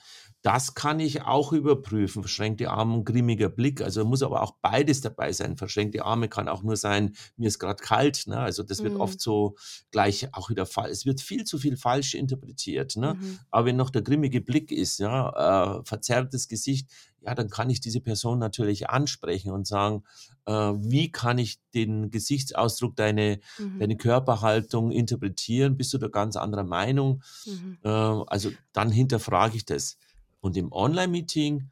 Das 0.45 0.75
kann 0.75 0.99
ich 0.99 1.23
auch 1.23 1.51
überprüfen. 1.51 2.21
Verschränkte 2.21 2.69
Arme 2.69 2.93
und 2.95 3.05
grimmiger 3.05 3.49
Blick. 3.49 3.81
Also, 3.81 4.05
muss 4.05 4.21
aber 4.21 4.43
auch 4.43 4.51
beides 4.61 5.01
dabei 5.01 5.31
sein. 5.33 5.57
Verschränkte 5.57 6.05
Arme 6.05 6.29
kann 6.29 6.47
auch 6.47 6.61
nur 6.63 6.77
sein: 6.77 7.15
„Mir 7.37 7.47
ist 7.47 7.59
grad 7.59 7.81
kalt“, 7.81 8.23
ne? 8.27 8.37
Also, 8.39 8.61
das 8.63 8.83
wird 8.83 8.95
Mhm. 8.95 8.97
oft 8.97 9.19
so 9.19 9.55
gleich 9.91 10.29
auch 10.33 10.49
wieder 10.49 10.65
fal 10.67 10.89
es 10.91 11.05
wird 11.05 11.21
viel 11.21 11.43
zu 11.43 11.57
viel 11.57 11.75
falsch 11.75 12.13
interpretiert, 12.13 12.95
ne? 12.97 13.17
Mhm. 13.17 13.39
Aber 13.49 13.65
wenn 13.65 13.75
noch 13.77 13.89
der 13.89 14.03
grimmige 14.03 14.39
Blick 14.41 14.71
ist, 14.71 14.99
ja, 14.99 15.79
äh, 15.79 15.81
verzerrtes 15.85 16.47
Gesicht, 16.47 16.89
ja, 17.21 17.33
dann 17.33 17.49
kann 17.49 17.69
ich 17.71 17.81
diese 17.81 17.99
Person 17.99 18.37
natürlich 18.39 18.89
ansprechen 18.89 19.51
und 19.51 19.65
sagen: 19.67 20.03
„Äh, 20.45 20.51
wie 20.53 21.11
kann 21.11 21.39
ich 21.39 21.59
den 21.73 22.11
Gesichtsausdruck, 22.11 22.95
deine 22.95 23.39
Mhm. 23.59 23.87
deine 23.87 23.97
Körperhaltung 23.97 24.91
interpretieren? 24.91 25.77
Bist 25.77 25.93
du 25.93 25.97
da 25.97 26.07
ganz 26.09 26.35
anderer 26.35 26.63
Meinung?“ 26.63 27.23
Mhm. 27.45 27.77
Äh, 27.83 27.89
also, 27.89 28.51
dann 28.73 28.91
hinterfrage 28.91 29.57
ich 29.57 29.65
das. 29.65 29.97
Und 30.43 30.57
im 30.57 30.71
Online-Meeting 30.71 31.71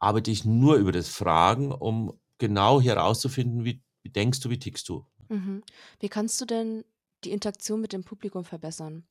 arbeite 0.00 0.30
ich 0.30 0.44
nur 0.44 0.76
über 0.76 0.92
das 0.92 1.08
Fragen, 1.08 1.72
um 1.72 2.20
genau 2.38 2.80
herauszufinden: 2.80 3.64
„Wie 3.64 3.82
wie 4.04 4.10
denkst 4.10 4.40
du, 4.40 4.50
wie 4.50 4.58
tickst 4.58 4.88
du?“ 4.88 5.06
Mhm. 5.30 5.62
Wie 6.00 6.08
kannst 6.08 6.40
du 6.40 6.44
denn 6.44 6.84
die 7.24 7.30
Interaktion 7.30 7.80
mit 7.80 7.92
dem 7.92 8.04
Publikum 8.04 8.44
verbessern 8.44 9.06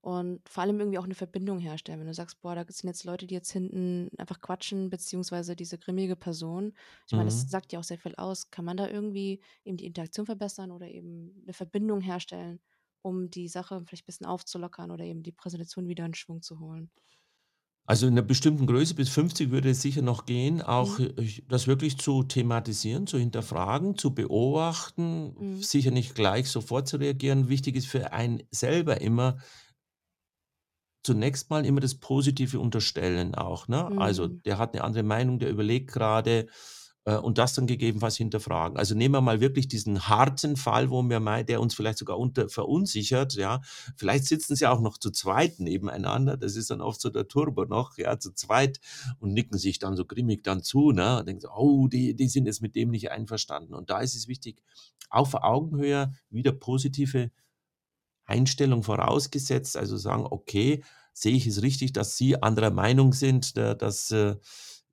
und 0.00 0.48
vor 0.48 0.62
allem 0.62 0.78
irgendwie 0.78 0.98
auch 0.98 1.06
'ne 1.06 1.14
Verbindung 1.14 1.58
herstellen? 1.58 2.00
Wenn 2.00 2.06
du 2.06 2.14
sagst: 2.14 2.40
„Boah, 2.40 2.54
da 2.54 2.64
sind 2.68 2.88
jetzt 2.88 3.04
Leute, 3.04 3.26
die 3.26 3.34
jetzt 3.34 3.50
hinten 3.52 4.10
einfach 4.18 4.40
quatschen, 4.40 4.88
beziehungsweise 4.90 5.56
diese 5.56 5.78
grimmige 5.78 6.16
Person.“ 6.16 6.72
Ich 7.06 7.16
meine, 7.16 7.26
das 7.26 7.42
Mhm. 7.42 7.48
sagt 7.48 7.72
ja 7.72 7.80
auch 7.80 7.84
sehr 7.84 7.98
viel 7.98 8.14
aus. 8.16 8.50
Kann 8.50 8.64
man 8.64 8.76
da 8.76 8.88
irgendwie 8.88 9.40
eben 9.64 9.76
die 9.76 9.86
Interaktion 9.86 10.26
verbessern 10.26 10.70
oder 10.70 10.88
eben 10.88 11.42
'ne 11.44 11.52
Verbindung 11.52 12.00
herstellen, 12.00 12.60
um 13.02 13.30
die 13.30 13.48
Sache 13.48 13.82
vielleicht 13.86 14.06
bisschen 14.06 14.26
aufzulockern 14.26 14.90
oder 14.90 15.04
eben 15.04 15.22
die 15.22 15.32
Präsentation 15.32 15.88
wieder 15.88 16.04
in 16.06 16.14
Schwung 16.14 16.42
zu 16.42 16.60
holen? 16.60 16.90
Also, 17.88 18.08
in 18.08 18.14
'ner 18.14 18.22
bestimmten 18.22 18.66
Größe 18.66 18.94
bis 18.96 19.08
50 19.10 19.52
würde 19.52 19.70
es 19.70 19.80
sicher 19.80 20.02
noch 20.02 20.26
gehen, 20.26 20.60
auch, 20.60 20.98
Mhm. 20.98 21.16
das 21.48 21.68
wirklich 21.68 21.98
zu 21.98 22.24
thematisieren, 22.24 23.06
zu 23.06 23.16
hinterfragen, 23.16 23.96
zu 23.96 24.12
beobachten, 24.12 25.36
Mhm. 25.38 25.66
sicher 25.66 25.92
nicht 25.92 26.16
gleich 26.16 26.48
sofort 26.50 26.88
zu 26.88 26.96
reagieren. 26.96 27.48
Wichtig 27.48 27.76
ist 27.76 27.86
für 27.86 28.12
einen 28.12 28.42
selber 28.50 29.00
immer 29.00 29.36
zunächst 31.04 31.50
mal 31.50 31.64
immer 31.64 31.80
das 31.80 31.94
Positive 32.00 32.58
unterstellen 32.58 33.34
auch, 33.34 33.68
ne? 33.68 33.96
Also, 33.96 34.26
Mhm. 34.26 34.40
der 34.44 34.58
hat 34.58 34.74
'ne 34.74 34.82
andere 34.82 35.04
Meinung, 35.04 35.38
der 35.38 35.50
überlegt 35.50 35.92
grade, 35.92 36.46
äh, 36.46 36.46
und 37.14 37.38
das 37.38 37.54
dann 37.54 37.66
gegebenenfalls 37.66 38.16
hinterfragen. 38.16 38.76
Also, 38.78 38.94
nehmen 38.96 39.14
wir 39.14 39.20
mal 39.20 39.40
wirklich 39.40 39.68
diesen 39.68 40.08
harten 40.08 40.56
Fall, 40.56 40.90
wo 40.90 41.02
wir 41.02 41.20
mei 41.20 41.42
der 41.44 41.60
uns 41.60 41.74
vielleicht 41.74 41.98
sogar 41.98 42.18
unter 42.18 42.48
verunsichert, 42.48 43.34
ja. 43.34 43.60
Vielleicht 43.96 44.24
sitzen 44.26 44.56
sie 44.56 44.66
auch 44.66 44.80
noch 44.80 44.98
zu 44.98 45.10
zweit 45.10 45.60
nebeneinander. 45.60 46.36
Das 46.36 46.56
ist 46.56 46.70
dann 46.70 46.80
oft 46.80 47.00
so 47.00 47.10
der 47.10 47.28
Turbo 47.28 47.64
noch, 47.64 47.96
ja, 47.98 48.18
zu 48.18 48.32
zweit 48.32 48.80
und 49.20 49.32
nicken 49.32 49.58
sich 49.58 49.78
dann 49.78 49.96
so 49.96 50.04
grimmig 50.04 50.42
dann 50.44 50.62
zu, 50.62 50.92
ne, 50.92 51.20
und 51.20 51.26
denken 51.28 51.40
so: 51.42 51.48
„Oh, 51.56 51.88
die 51.88 52.14
die 52.16 52.28
sind 52.28 52.46
jetzt 52.46 52.62
mit 52.62 52.74
dem 52.76 52.90
nicht 52.90 53.10
einverstanden.“ 53.10 53.74
Und 53.74 53.90
da 53.90 54.00
ist 54.00 54.14
es 54.16 54.28
wichtig, 54.28 54.62
auf 55.10 55.34
Augenhöhe 55.34 56.12
wieder 56.30 56.52
positive 56.52 57.30
Einstellung 58.26 58.82
vorausgesetzt, 58.82 59.76
also 59.76 59.96
sagen: 59.96 60.26
„Okay, 60.30 60.84
sehe 61.12 61.36
ich 61.36 61.46
es 61.46 61.62
richtig, 61.62 61.92
dass 61.92 62.16
Sie 62.16 62.42
anderer 62.42 62.70
Meinung 62.70 63.12
sind, 63.12 63.56
da 63.56 63.74
dass, 63.74 64.10
äh, 64.12 64.36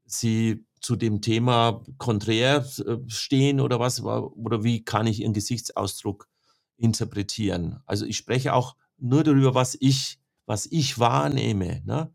Sie 0.06 0.66
zu 0.84 0.98
dem 0.98 1.22
Thema 1.24 1.84
konträr 2.00 2.66
äh, 2.86 2.98
stehen 3.10 3.62
oder 3.62 3.80
was 3.82 4.04
wa 4.06 4.20
oder 4.20 4.64
wie 4.66 4.86
kann 4.86 5.08
ich 5.08 5.22
Ihren 5.22 5.34
Gesichtsausdruck 5.34 6.30
interpretieren?“ 6.78 7.82
Also, 7.88 8.06
ich 8.08 8.18
spreche 8.18 8.54
auch 8.56 8.78
nur 9.00 9.24
darüber, 9.26 9.56
was 9.56 9.78
ich 9.82 10.20
was 10.48 10.68
ich 10.68 11.00
wahrnehme, 11.00 11.84
ne? 11.86 12.14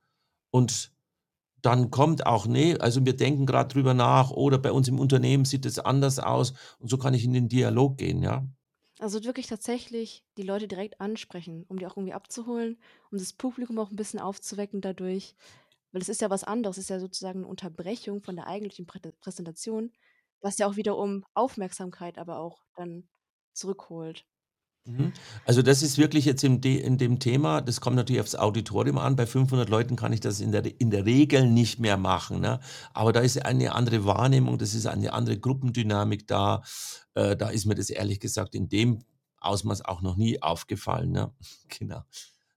Und 0.52 0.92
dann 1.62 1.90
kommt 1.92 2.26
auch: 2.26 2.46
„Ne, 2.48 2.78
also, 2.80 3.04
wir 3.06 3.16
denken 3.16 3.46
grad 3.46 3.74
drüber 3.74 3.94
nach“ 3.94 4.30
oder 4.32 4.58
„bei 4.58 4.72
uns 4.72 4.88
im 4.88 5.00
Unternehmen 5.00 5.44
sieht 5.46 5.66
es 5.66 5.78
anders 5.80 6.18
aus.“ 6.20 6.54
Und 6.80 6.90
so 6.90 6.98
kann 6.98 7.14
ich 7.14 7.24
in 7.24 7.32
den 7.34 7.48
Dialog 7.48 7.98
gehen, 7.98 8.22
ja. 8.22 8.46
Also, 9.00 9.22
wirklich 9.24 9.46
tatsächlich 9.46 10.24
die 10.36 10.42
Leute 10.42 10.66
direkt 10.66 11.00
ansprechen, 11.00 11.64
um 11.68 11.78
die 11.78 11.86
auch 11.86 11.96
irgendwie 11.96 12.14
abzuholen, 12.14 12.78
um 13.12 13.18
das 13.18 13.32
Publikum 13.32 13.78
auch 13.78 13.90
'n 13.90 13.96
bisschen 13.96 14.18
aufzuwecken 14.20 14.80
dadurch. 14.80 15.34
Weil 15.98 16.02
es 16.02 16.08
ist 16.08 16.20
ja 16.20 16.30
was 16.30 16.44
anderes. 16.44 16.76
Es 16.78 16.84
ist 16.84 16.90
ja 16.90 17.00
sozusagen 17.00 17.40
'ne 17.40 17.46
Unterbrechung 17.48 18.22
von 18.22 18.36
der 18.36 18.46
eigentlichen 18.46 18.86
Präte 18.86 19.10
Präsentation, 19.20 19.92
was 20.40 20.56
ja 20.58 20.68
auch 20.68 20.76
wiederum 20.76 21.24
Aufmerksamkeit 21.34 22.18
aber 22.18 22.38
auch 22.38 22.62
dann 22.76 23.08
zurückholt. 23.52 24.24
Mhm. 24.86 25.12
Also, 25.44 25.60
das 25.62 25.82
ist 25.82 25.98
wirklich 25.98 26.24
jetzt 26.24 26.44
in 26.44 26.60
de 26.60 26.76
in 26.80 26.96
dem 26.98 27.18
Thema 27.18 27.60
das 27.60 27.80
kommt 27.80 27.96
natürlich 27.96 28.20
aufs 28.20 28.34
Auditorium 28.34 28.96
an. 28.98 29.16
Bei 29.16 29.26
500 29.26 29.68
Leuten 29.68 29.96
kann 29.96 30.12
ich 30.12 30.20
das 30.20 30.40
in 30.40 30.52
der 30.52 30.64
in 30.80 30.90
der 30.90 31.04
Regel 31.04 31.48
nicht 31.50 31.78
mehr 31.78 31.96
machen, 31.96 32.40
ne? 32.40 32.60
Aber 32.94 33.12
da 33.12 33.20
ist 33.20 33.44
eine 33.44 33.74
andere 33.74 34.04
Wahrnehmung, 34.04 34.56
das 34.58 34.74
ist 34.74 34.86
eine 34.86 35.12
andere 35.12 35.38
Gruppendynamik 35.38 36.26
da. 36.26 36.62
Äh, 37.14 37.36
da 37.36 37.48
ist 37.50 37.66
mir 37.66 37.74
das 37.74 37.90
ehrlich 37.90 38.20
gesagt 38.20 38.54
in 38.54 38.68
dem 38.68 39.00
Ausmaß 39.40 39.84
auch 39.84 40.00
noch 40.02 40.16
nie 40.16 40.40
aufgefallen, 40.42 41.10
ne? 41.12 41.32
Genau. 41.68 42.02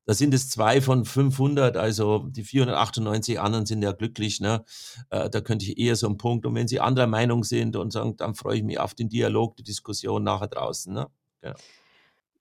Da 0.08 0.14
sind 0.16 0.34
es 0.34 0.50
2 0.50 0.82
von 0.82 1.06
500, 1.06 1.78
also 1.78 2.26
die 2.28 2.44
498 2.44 3.40
anderen 3.40 3.66
sind 3.68 3.84
ja 3.84 3.92
glücklich, 3.92 4.40
ne? 4.40 4.64
Äh, 5.12 5.30
da 5.30 5.42
könnte 5.42 5.66
ich 5.66 5.78
eher 5.78 5.96
so 5.96 6.08
'n 6.08 6.18
Punkt 6.18 6.46
und 6.46 6.56
wenn 6.56 6.68
sie 6.68 6.80
anderer 6.80 7.06
Meinung 7.08 7.44
sind 7.44 7.76
und 7.76 7.92
sagen, 7.94 8.18
dann 8.18 8.34
freue 8.34 8.58
ich 8.58 8.64
mich 8.64 8.80
auf 8.80 8.96
den 8.96 9.10
Dialog, 9.10 9.56
die 9.58 9.64
Diskussion 9.64 10.24
nachher 10.24 10.48
draußen, 10.48 10.92
ne? 10.94 11.08
Ja. 11.44 11.62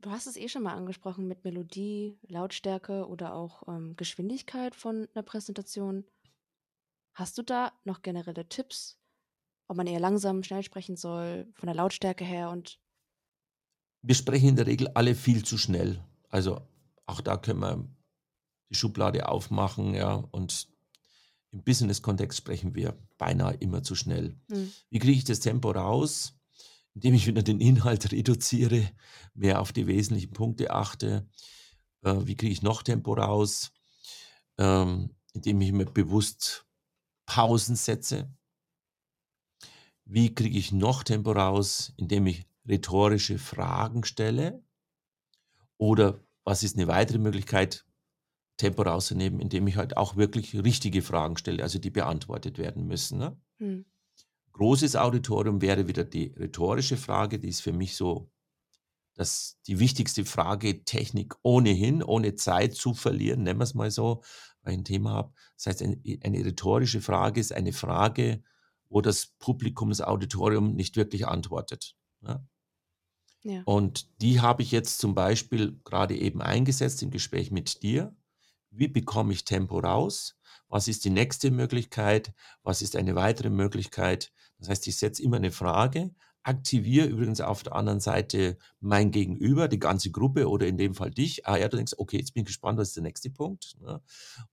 Du 0.02 0.10
hast 0.10 0.26
es 0.26 0.36
eh 0.38 0.48
schon 0.48 0.62
mal 0.62 0.72
angesprochen 0.74 1.28
mit 1.28 1.44
Melodie, 1.44 2.18
Lautstärke 2.26 3.06
oder 3.06 3.34
auch, 3.34 3.68
ähm, 3.68 3.96
Geschwindigkeit 3.96 4.74
von 4.74 5.08
'ner 5.14 5.22
Präsentation. 5.22 6.04
Hast 7.14 7.38
du 7.38 7.42
da 7.42 7.72
noch 7.84 8.02
generelle 8.02 8.48
Tipps, 8.48 8.98
ob 9.68 9.76
man 9.78 9.86
eher 9.86 10.00
langsam, 10.00 10.42
schnell 10.44 10.62
sprechen 10.64 10.96
soll, 10.96 11.48
von 11.54 11.66
der 11.68 11.76
Lautstärke 11.76 12.24
her 12.24 12.50
und 12.50 12.78
Wir 14.04 14.14
sprechen 14.14 14.48
in 14.50 14.56
der 14.56 14.66
Regel 14.66 14.88
alle 14.94 15.14
viel 15.14 15.44
zu 15.44 15.58
schnell. 15.58 16.00
Also, 16.30 16.62
auch 17.10 17.20
da 17.20 17.36
können 17.36 17.60
wir 17.60 17.88
die 18.70 18.74
Schublade 18.74 19.28
aufmachen, 19.28 19.94
ja, 19.94 20.14
und 20.14 20.68
im 21.52 21.64
Business-Kontext 21.64 22.38
sprechen 22.38 22.74
wir 22.74 22.96
beinahe 23.18 23.54
immer 23.54 23.82
zu 23.82 23.94
schnell. 23.94 24.36
Mhm. 24.48 24.72
Wie 24.88 24.98
kriege 24.98 25.18
ich 25.18 25.24
das 25.24 25.40
Tempo 25.40 25.72
raus? 25.72 26.34
Indem 26.94 27.14
ich 27.14 27.26
wieder 27.26 27.42
den 27.42 27.60
Inhalt 27.60 28.12
reduziere, 28.12 28.90
mehr 29.34 29.60
auf 29.60 29.72
die 29.72 29.86
wesentlichen 29.86 30.32
Punkte 30.32 30.70
achte. 30.70 31.28
Äh, 32.02 32.26
wie 32.26 32.36
kriege 32.36 32.52
ich 32.52 32.62
noch 32.62 32.82
Tempo 32.82 33.14
raus? 33.14 33.72
Ähm, 34.58 35.10
indem 35.32 35.60
ich 35.60 35.72
mir 35.72 35.86
bewusst 35.86 36.66
Pausen 37.26 37.76
setze. 37.76 38.32
Wie 40.04 40.34
kriege 40.34 40.58
ich 40.58 40.72
noch 40.72 41.04
Tempo 41.04 41.32
raus, 41.32 41.92
indem 41.96 42.26
ich 42.26 42.46
rhetorische 42.66 43.38
Fragen 43.38 44.04
stelle? 44.04 44.62
Oder 45.78 46.20
was 46.50 46.64
ist 46.64 46.76
eine 46.76 46.88
weitere 46.88 47.18
Möglichkeit, 47.18 47.86
Tempo 48.56 48.82
rauszunehmen, 48.82 49.38
indem 49.38 49.68
ich 49.68 49.76
halt 49.76 49.96
auch 49.96 50.16
wirklich 50.16 50.52
richtige 50.64 51.00
Fragen 51.00 51.36
stelle, 51.36 51.62
also 51.62 51.78
die 51.78 51.90
beantwortet 51.90 52.58
werden 52.58 52.88
müssen. 52.88 53.18
Ne? 53.18 53.40
Hm. 53.58 53.86
Großes 54.52 54.96
Auditorium 54.96 55.62
wäre 55.62 55.86
wieder 55.86 56.04
die 56.04 56.34
rhetorische 56.36 56.96
Frage, 56.96 57.38
die 57.38 57.48
ist 57.48 57.60
für 57.60 57.72
mich 57.72 57.94
so 57.94 58.32
das, 59.14 59.60
die 59.68 59.78
wichtigste 59.78 60.24
Frage 60.24 60.84
Technik 60.84 61.36
ohnehin, 61.42 62.02
ohne 62.02 62.34
Zeit 62.34 62.74
zu 62.74 62.94
verlieren, 62.94 63.44
nennen 63.44 63.60
wir 63.60 63.64
es 63.64 63.74
mal 63.74 63.92
so, 63.92 64.22
weil 64.62 64.72
ich 64.72 64.80
ein 64.80 64.84
Thema 64.84 65.12
habe. 65.12 65.32
Das 65.54 65.66
heißt, 65.66 65.82
eine, 65.82 66.02
eine 66.24 66.44
rhetorische 66.44 67.00
Frage 67.00 67.40
ist 67.40 67.52
eine 67.52 67.72
Frage, 67.72 68.42
wo 68.88 69.00
das 69.00 69.28
Publikum, 69.38 69.90
das 69.90 70.00
Auditorium 70.00 70.74
nicht 70.74 70.96
wirklich 70.96 71.28
antwortet. 71.28 71.94
Ne? 72.22 72.44
Ja. 73.42 73.62
Und 73.64 74.09
die 74.20 74.40
habe 74.40 74.62
ich 74.62 74.70
jetzt 74.70 74.98
zum 74.98 75.14
Beispiel 75.14 75.81
gerade 75.85 76.16
eben 76.16 76.42
eingesetzt 76.42 77.03
im 77.03 77.11
Gespräch 77.11 77.50
mit 77.50 77.83
dir. 77.83 78.14
Wie 78.70 78.88
bekomme 78.88 79.33
ich 79.33 79.44
Tempo 79.44 79.79
raus? 79.79 80.37
Was 80.68 80.88
ist 80.88 81.05
die 81.05 81.11
nächste 81.11 81.50
Möglichkeit? 81.50 82.33
Was 82.62 82.83
ist 82.83 82.96
eine 82.96 83.14
weitere 83.14 83.50
Möglichkeit? 83.50 84.33
Das 84.59 84.68
heißt, 84.68 84.87
ich 84.87 84.96
setze 84.96 85.22
immer 85.22 85.37
eine 85.37 85.50
Frage, 85.50 86.14
aktiviere 86.42 87.07
übrigens 87.07 87.40
auf 87.40 87.62
der 87.62 87.74
anderen 87.74 88.00
Seite 88.00 88.57
mein 88.81 89.11
Gegenüber, 89.11 89.68
die 89.68 89.79
ganze 89.79 90.11
Gruppe 90.11 90.48
oder 90.48 90.66
in 90.66 90.79
dem 90.79 90.94
Fall 90.94 91.11
dich. 91.11 91.46
Ah 91.46 91.57
ja, 91.57 91.68
du 91.68 91.76
denkst, 91.76 91.94
okay, 91.98 92.18
jetzt 92.18 92.35
bin 92.35 92.42
ich 92.42 92.48
gespannt, 92.48 92.79
was 92.79 92.88
ist 92.88 92.96
der 92.96 93.03
nächste 93.03 93.31
Punkt? 93.31 93.76
Ne? 93.81 94.00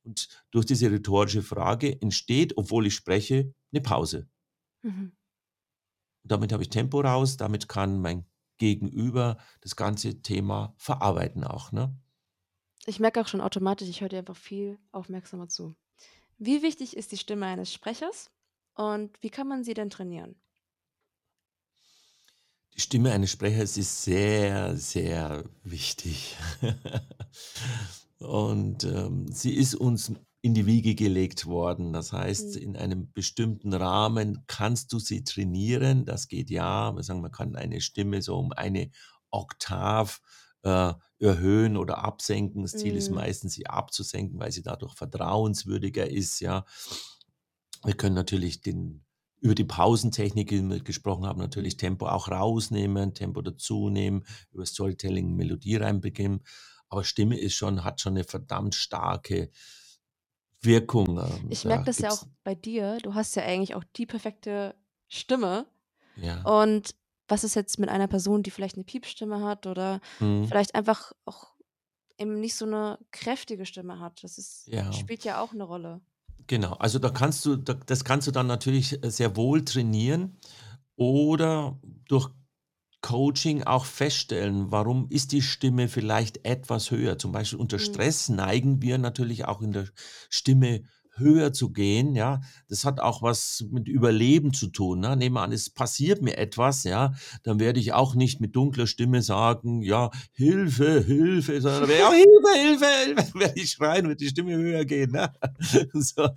Und 0.03 0.27
durch 0.51 0.65
diese 0.65 0.91
rhetorische 0.91 1.43
Frage 1.43 2.01
entsteht, 2.01 2.57
obwohl 2.57 2.87
ich 2.87 2.95
spreche, 2.95 3.53
eine 3.71 3.81
Pause. 3.81 4.27
Mhm. 4.83 5.11
damit 6.23 6.53
habe 6.53 6.61
ich 6.61 6.69
Tempo 6.69 7.01
raus, 7.01 7.35
damit 7.35 7.67
kann 7.67 7.99
mein 7.99 8.25
Gegenüber 8.57 9.37
das 9.61 9.75
ganze 9.75 10.21
Thema 10.21 10.73
verarbeiten 10.77 11.43
auch. 11.43 11.71
Ne? 11.71 11.95
Ich 12.85 12.99
merke 12.99 13.21
auch 13.21 13.27
schon 13.27 13.41
automatisch, 13.41 13.89
ich 13.89 14.01
höre 14.01 14.09
dir 14.09 14.19
einfach 14.19 14.37
viel 14.37 14.79
aufmerksamer 14.91 15.49
zu. 15.49 15.75
Wie 16.37 16.61
wichtig 16.61 16.95
ist 16.95 17.11
die 17.11 17.17
Stimme 17.17 17.47
eines 17.47 17.73
Sprechers 17.73 18.31
und 18.73 19.21
wie 19.21 19.29
kann 19.29 19.47
man 19.47 19.63
sie 19.63 19.73
denn 19.73 19.89
trainieren? 19.89 20.39
Die 22.75 22.81
Stimme 22.81 23.11
eines 23.11 23.31
Sprechers 23.31 23.75
ist 23.75 24.03
sehr, 24.03 24.77
sehr 24.77 25.43
wichtig. 25.63 26.37
Und 28.19 28.83
ähm, 28.83 29.31
sie 29.31 29.55
ist 29.55 29.75
uns 29.75 30.11
in 30.47 30.53
die 30.53 30.65
Wiege 30.65 30.95
gelegt 30.95 31.45
worden. 31.45 31.93
Das 31.93 32.13
heißt, 32.13 32.55
Mhm. 32.55 32.61
in 32.61 32.77
einem 32.77 33.11
bestimmten 33.11 33.73
Rahmen 33.73 34.43
kannst 34.47 34.93
du 34.93 34.99
sie 34.99 35.23
trainieren. 35.23 36.05
Das 36.05 36.27
geht 36.29 36.49
ja. 36.49 36.95
Wir 36.95 37.03
sagen, 37.03 37.21
man 37.21 37.31
kann 37.31 37.55
eine 37.55 37.81
Stimme 37.81 38.21
so 38.21 38.37
um 38.37 38.51
eine 38.53 38.89
Oktav 39.29 40.21
äh, 40.63 40.93
erhöhen 41.19 41.77
oder 41.77 41.99
absenken. 42.03 42.63
Das 42.63 42.71
Ziel 42.77 42.95
ist 42.95 43.09
Mhm. 43.09 43.15
meistens, 43.15 43.53
sie 43.53 43.67
abzusenken, 43.67 44.39
weil 44.39 44.51
sie 44.51 44.63
dadurch 44.63 44.95
vertrauenswürdiger 44.95 46.09
ist. 46.09 46.39
Ja, 46.39 46.65
wir 47.83 47.93
können 47.93 48.15
natürlich 48.15 48.61
den 48.61 49.03
über 49.39 49.53
die 49.53 49.65
Pausentechnik, 49.65 50.49
die 50.49 50.61
wir 50.63 50.79
gesprochen 50.83 51.25
haben, 51.27 51.39
natürlich 51.39 51.77
Tempo 51.77 52.07
auch 52.07 52.27
rausnehmen, 52.29 53.13
Tempo 53.13 53.41
dazunehmen, 53.41 54.25
über 54.51 54.65
Storytelling 54.65 55.35
Melodie 55.35 55.75
reinbegeben. 55.75 56.41
Aber 56.89 57.03
Stimme 57.03 57.37
ist 57.37 57.53
schon, 57.53 57.83
hat 57.83 58.01
schon 58.01 58.13
eine 58.13 58.23
verdammt 58.23 58.73
starke 58.75 59.51
Wirkung. 60.67 61.17
ähm, 61.17 61.47
Ich 61.49 61.63
da 61.63 61.69
merke 61.69 61.85
das 61.85 61.97
ja 61.99 62.11
auch 62.11 62.23
bei 62.43 62.53
dir. 62.53 62.99
Du 63.01 63.15
hast 63.15 63.35
ja 63.35 63.41
eigentlich 63.43 63.73
auch 63.73 63.83
die 63.95 64.05
perfekte 64.05 64.75
Stimme. 65.07 65.65
Ja. 66.17 66.43
Und 66.43 66.93
was 67.27 67.43
ist 67.43 67.55
jetzt 67.55 67.79
mit 67.79 67.89
einer 67.89 68.07
Person, 68.07 68.43
die 68.43 68.51
vielleicht 68.51 68.75
eine 68.75 68.83
Piepstimme 68.83 69.43
hat 69.43 69.65
oder 69.65 69.99
Mhm. 70.19 70.45
vielleicht 70.47 70.75
einfach 70.75 71.11
auch 71.25 71.53
eben 72.19 72.39
nicht 72.39 72.55
so 72.55 72.65
eine 72.65 72.99
kräftige 73.11 73.65
Stimme 73.65 73.99
hat? 73.99 74.23
Das 74.23 74.37
ist, 74.37 74.67
Ja. 74.67 74.91
spielt 74.93 75.23
ja 75.23 75.41
auch 75.41 75.53
eine 75.53 75.63
Rolle. 75.63 76.01
Genau, 76.47 76.73
also 76.75 76.99
da 76.99 77.09
kannst 77.09 77.43
du, 77.45 77.55
da, 77.57 77.73
das 77.73 78.03
kannst 78.05 78.27
du 78.27 78.31
dann 78.31 78.47
natürlich 78.47 79.03
äh, 79.03 79.09
sehr 79.11 79.35
wohl 79.35 79.65
trainieren 79.65 80.37
oder 80.95 81.77
durch 82.07 82.29
Coaching 83.07 83.63
auch 83.63 83.85
feststellen, 83.85 84.69
warum 84.69 85.07
ist 85.09 85.31
die 85.31 85.41
Stimme 85.41 85.87
vielleicht 85.87 86.43
etwas 86.45 86.91
höher. 86.91 87.17
Zum 87.17 87.31
Beispiel 87.31 87.57
unter 87.57 87.77
Mhm. 87.77 87.81
Stress 87.81 88.27
neigen 88.27 88.81
wir 88.81 88.97
natürlich 88.97 89.45
auch 89.45 89.61
in 89.61 89.71
der 89.71 89.85
Stimme 90.29 90.83
höher 91.17 91.53
zu 91.53 91.71
gehen, 91.71 92.15
ja. 92.15 92.41
Das 92.69 92.85
hat 92.85 92.99
auch 92.99 93.21
was 93.21 93.65
mit 93.71 93.87
Überleben 93.87 94.53
zu 94.53 94.67
tun. 94.67 94.99
Ne? 94.99 95.15
Nehmen 95.15 95.35
wir 95.35 95.41
an, 95.41 95.51
es 95.51 95.69
passiert 95.69 96.21
mir 96.21 96.37
etwas, 96.37 96.83
ja, 96.83 97.13
dann 97.43 97.59
werde 97.59 97.79
ich 97.79 97.93
auch 97.93 98.15
nicht 98.15 98.39
mit 98.41 98.55
dunkler 98.55 98.87
Stimme 98.87 99.21
sagen, 99.21 99.81
ja, 99.81 100.11
Hilfe, 100.33 101.01
Hilfe, 101.01 101.61
sondern 101.61 101.83
auch 101.83 102.13
Hilfe, 102.13 102.53
Hilfe, 102.55 102.85
Hilfe, 103.05 103.39
werde 103.39 103.59
ich 103.59 103.71
schreien, 103.71 104.07
wird 104.07 104.21
die 104.21 104.29
Stimme 104.29 104.55
höher 104.55 104.85
gehen. 104.85 105.11
Ne? 105.11 105.31
so. 105.93 106.29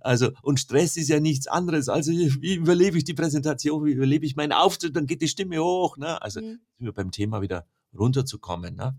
Also, 0.00 0.30
und 0.42 0.60
Stress 0.60 0.96
ist 0.96 1.08
ja 1.08 1.20
nichts 1.20 1.46
anderes. 1.46 1.88
Also, 1.88 2.12
wie 2.12 2.54
überlebe 2.54 2.98
ich 2.98 3.04
die 3.04 3.14
Präsentation, 3.14 3.84
wie 3.84 3.92
überlebe 3.92 4.26
ich 4.26 4.36
meinen 4.36 4.52
Auftritt, 4.52 4.96
dann 4.96 5.06
geht 5.06 5.22
die 5.22 5.28
Stimme 5.28 5.58
hoch. 5.58 5.96
Ne? 5.96 6.20
Also, 6.22 6.40
Mhm. 6.40 6.60
beim 6.94 7.10
Thema 7.10 7.42
wieder 7.42 7.66
runterzukommen. 7.96 8.76
Ne? 8.76 8.96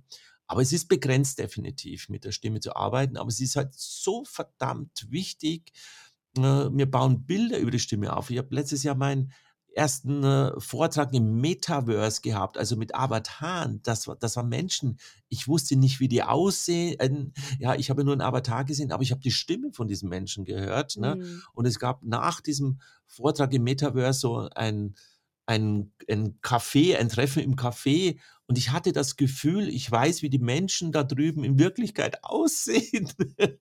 Aber 0.52 0.62
es 0.62 0.74
ist 0.74 0.90
begrenzt 0.90 1.40
definitiv, 1.40 2.10
mit 2.10 2.26
der 2.26 2.34
Stimme 2.34 2.60
zu 2.60 2.76
arbeiten. 2.76 3.16
Aber 3.16 3.30
es 3.30 3.40
ist 3.40 3.56
halt 3.56 3.74
so 3.74 4.26
verdammt 4.26 5.08
wichtig. 5.10 5.72
Äh, 6.38 6.42
wir 6.42 6.92
bauen 6.92 7.26
Bilder 7.26 7.58
über 7.58 7.72
die 7.72 7.80
Stimme 7.80 8.16
auf. 8.16 8.30
Ich 8.30 8.38
habe 8.38 8.54
letztes 8.54 8.84
Jahr 8.84 8.96
meinen 8.96 9.32
ersten 9.74 10.22
äh, 10.26 10.52
Vortrag 10.60 11.14
im 11.14 11.40
Metaverse 11.40 12.20
gehabt, 12.22 12.58
also 12.58 12.76
mit 12.76 12.94
Avataren. 12.94 13.80
Das, 13.84 14.10
war- 14.10 14.18
das 14.18 14.36
waren 14.36 14.50
Menschen. 14.50 15.00
Ich 15.30 15.48
wusste 15.48 15.78
nicht, 15.78 16.02
wie 16.02 16.10
die 16.10 16.22
aussehen. 16.24 17.34
Ja, 17.58 17.76
ich 17.76 17.90
habe 17.90 18.04
nur 18.04 18.12
einen 18.14 18.22
Avatar 18.22 18.66
gesehen, 18.66 18.92
aber 18.92 19.04
ich 19.04 19.12
habe 19.12 19.22
die 19.22 19.32
Stimme 19.32 19.72
von 19.72 19.88
diesen 19.88 20.10
Menschen 20.10 20.44
gehört. 20.44 20.98
Ne? 20.98 21.16
Mhm. 21.16 21.44
Und 21.54 21.66
es 21.66 21.80
gab 21.80 22.04
nach 22.04 22.42
diesem 22.42 22.82
Vortrag 23.08 23.54
im 23.54 23.64
Metaverse 23.64 24.20
so 24.20 24.50
ein, 24.54 24.96
ein, 25.46 25.94
ein 26.10 26.40
Café, 26.42 26.98
ein 26.98 27.08
Treffen 27.08 27.42
im 27.42 27.56
Café. 27.56 28.20
Und 28.52 28.58
ich 28.58 28.72
hatte 28.74 28.92
das 28.92 29.16
Gefühl, 29.16 29.70
ich 29.70 29.90
weiß, 29.90 30.24
wie 30.24 30.30
die 30.30 30.38
Menschen 30.38 30.92
da 30.92 31.06
drüben 31.06 31.46
in 31.46 31.58
Wirklichkeit 31.58 32.22
aussehen. 32.26 33.10
Eben 33.38 33.58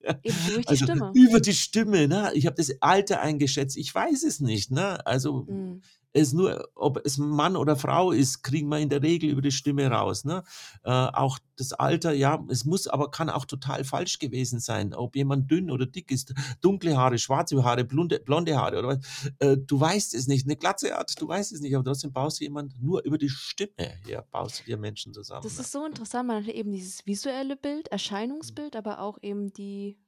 durch 0.48 0.66
die 0.66 0.66
also 0.66 0.84
Stimme. 0.84 1.12
über 1.14 1.38
die 1.38 1.54
Stimme. 1.54 2.08
Ne? 2.08 2.32
Ich 2.34 2.46
habe 2.46 2.56
das 2.56 2.72
Alter 2.82 3.20
eingeschätzt. 3.20 3.76
Ich 3.76 3.94
weiß 3.94 4.24
es 4.24 4.40
nicht. 4.40 4.72
Ne? 4.72 5.06
Also 5.06 5.44
Mhm. 5.46 5.80
Es 6.12 6.32
nur, 6.32 6.68
ob 6.74 7.00
es 7.04 7.18
Mann 7.18 7.56
oder 7.56 7.76
Frau 7.76 8.12
ist, 8.12 8.42
kriegen 8.42 8.68
wir 8.68 8.78
in 8.78 8.88
der 8.88 9.02
Regel 9.02 9.30
über 9.30 9.42
die 9.42 9.52
Stimme 9.52 9.86
raus. 9.88 10.24
Ne? 10.24 10.42
Äh, 10.82 10.90
auch 10.90 11.38
das 11.56 11.72
Alter, 11.72 12.12
ja, 12.12 12.44
es 12.48 12.64
muss, 12.64 12.86
aber 12.86 13.10
kann 13.10 13.30
auch 13.30 13.44
total 13.44 13.84
falsch 13.84 14.18
gewesen 14.18 14.60
sein. 14.60 14.94
Ob 14.94 15.14
jemand 15.14 15.50
dünn 15.50 15.70
oder 15.70 15.86
dick 15.86 16.10
ist, 16.10 16.34
dunkle 16.60 16.96
Haare, 16.96 17.18
schwarze 17.18 17.62
Haare, 17.62 17.84
blonde, 17.84 18.18
blonde 18.20 18.56
Haare 18.56 18.78
oder 18.78 18.88
was. 18.88 19.32
Äh, 19.38 19.56
du 19.58 19.78
weißt 19.78 20.14
es 20.14 20.26
nicht. 20.26 20.46
Eine 20.46 20.56
Glatze 20.56 20.92
hat, 20.94 21.20
du 21.20 21.28
weißt 21.28 21.52
es 21.52 21.60
nicht, 21.60 21.74
aber 21.74 21.84
trotzdem 21.84 22.12
baust 22.12 22.40
du 22.40 22.44
jemand 22.44 22.80
nur 22.82 23.04
über 23.04 23.18
die 23.18 23.28
Stimme 23.28 23.70
her, 24.04 24.26
baust 24.30 24.60
du 24.60 24.64
dir 24.64 24.76
Menschen 24.76 25.12
zusammen. 25.12 25.42
Das 25.42 25.56
ne? 25.56 25.60
ist 25.60 25.72
so 25.72 25.84
interessant. 25.84 26.26
Man 26.26 26.44
hat 26.44 26.52
eben 26.52 26.72
dieses 26.72 27.06
visuelle 27.06 27.56
Bild, 27.56 27.88
Erscheinungsbild, 27.88 28.74
aber 28.74 29.00
auch 29.00 29.18
eben 29.22 29.52
die, 29.52 29.98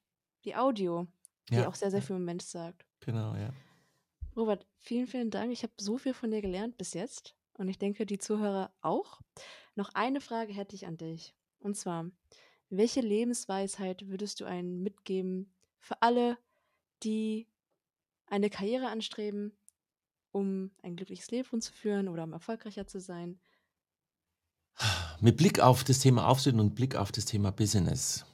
die 0.44 0.56
Audio, 0.56 1.06
die 1.50 1.56
ja, 1.56 1.68
auch 1.68 1.74
sehr, 1.74 1.90
sehr 1.90 2.02
viel 2.02 2.16
im 2.16 2.24
Mensch 2.24 2.44
sagt. 2.44 2.84
genau, 3.00 3.34
ja. 3.34 3.50
Robert, 4.36 4.66
vielen, 4.78 5.06
vielen 5.06 5.30
Dank. 5.30 5.52
Ich 5.52 5.62
habe 5.62 5.72
so 5.76 5.98
viel 5.98 6.14
von 6.14 6.30
dir 6.30 6.40
gelernt 6.40 6.78
bis 6.78 6.94
jetzt 6.94 7.34
und 7.54 7.68
ich 7.68 7.78
denke, 7.78 8.06
die 8.06 8.18
Zuhörer 8.18 8.72
auch. 8.80 9.20
Noch 9.74 9.90
eine 9.94 10.20
Frage 10.20 10.52
hätte 10.52 10.74
ich 10.74 10.86
an 10.86 10.96
dich. 10.96 11.34
Und 11.60 11.76
zwar, 11.76 12.10
welche 12.70 13.00
Lebensweisheit 13.00 14.08
würdest 14.08 14.40
du 14.40 14.44
einen 14.46 14.82
mitgeben 14.82 15.52
für 15.78 16.00
alle, 16.00 16.38
die 17.02 17.46
eine 18.26 18.48
Karriere 18.48 18.88
anstreben, 18.88 19.52
um 20.30 20.70
ein 20.82 20.96
glückliches 20.96 21.30
Leben 21.30 21.60
zu 21.60 21.72
führen 21.72 22.08
oder 22.08 22.24
um 22.24 22.32
erfolgreicher 22.32 22.86
zu 22.86 23.00
sein? 23.00 23.38
Mit 25.20 25.36
Blick 25.36 25.60
auf 25.60 25.84
das 25.84 25.98
Thema 25.98 26.26
Auftreten 26.26 26.58
und 26.58 26.74
Blick 26.74 26.96
auf 26.96 27.12
das 27.12 27.26
Thema 27.26 27.52
Business. 27.52 28.24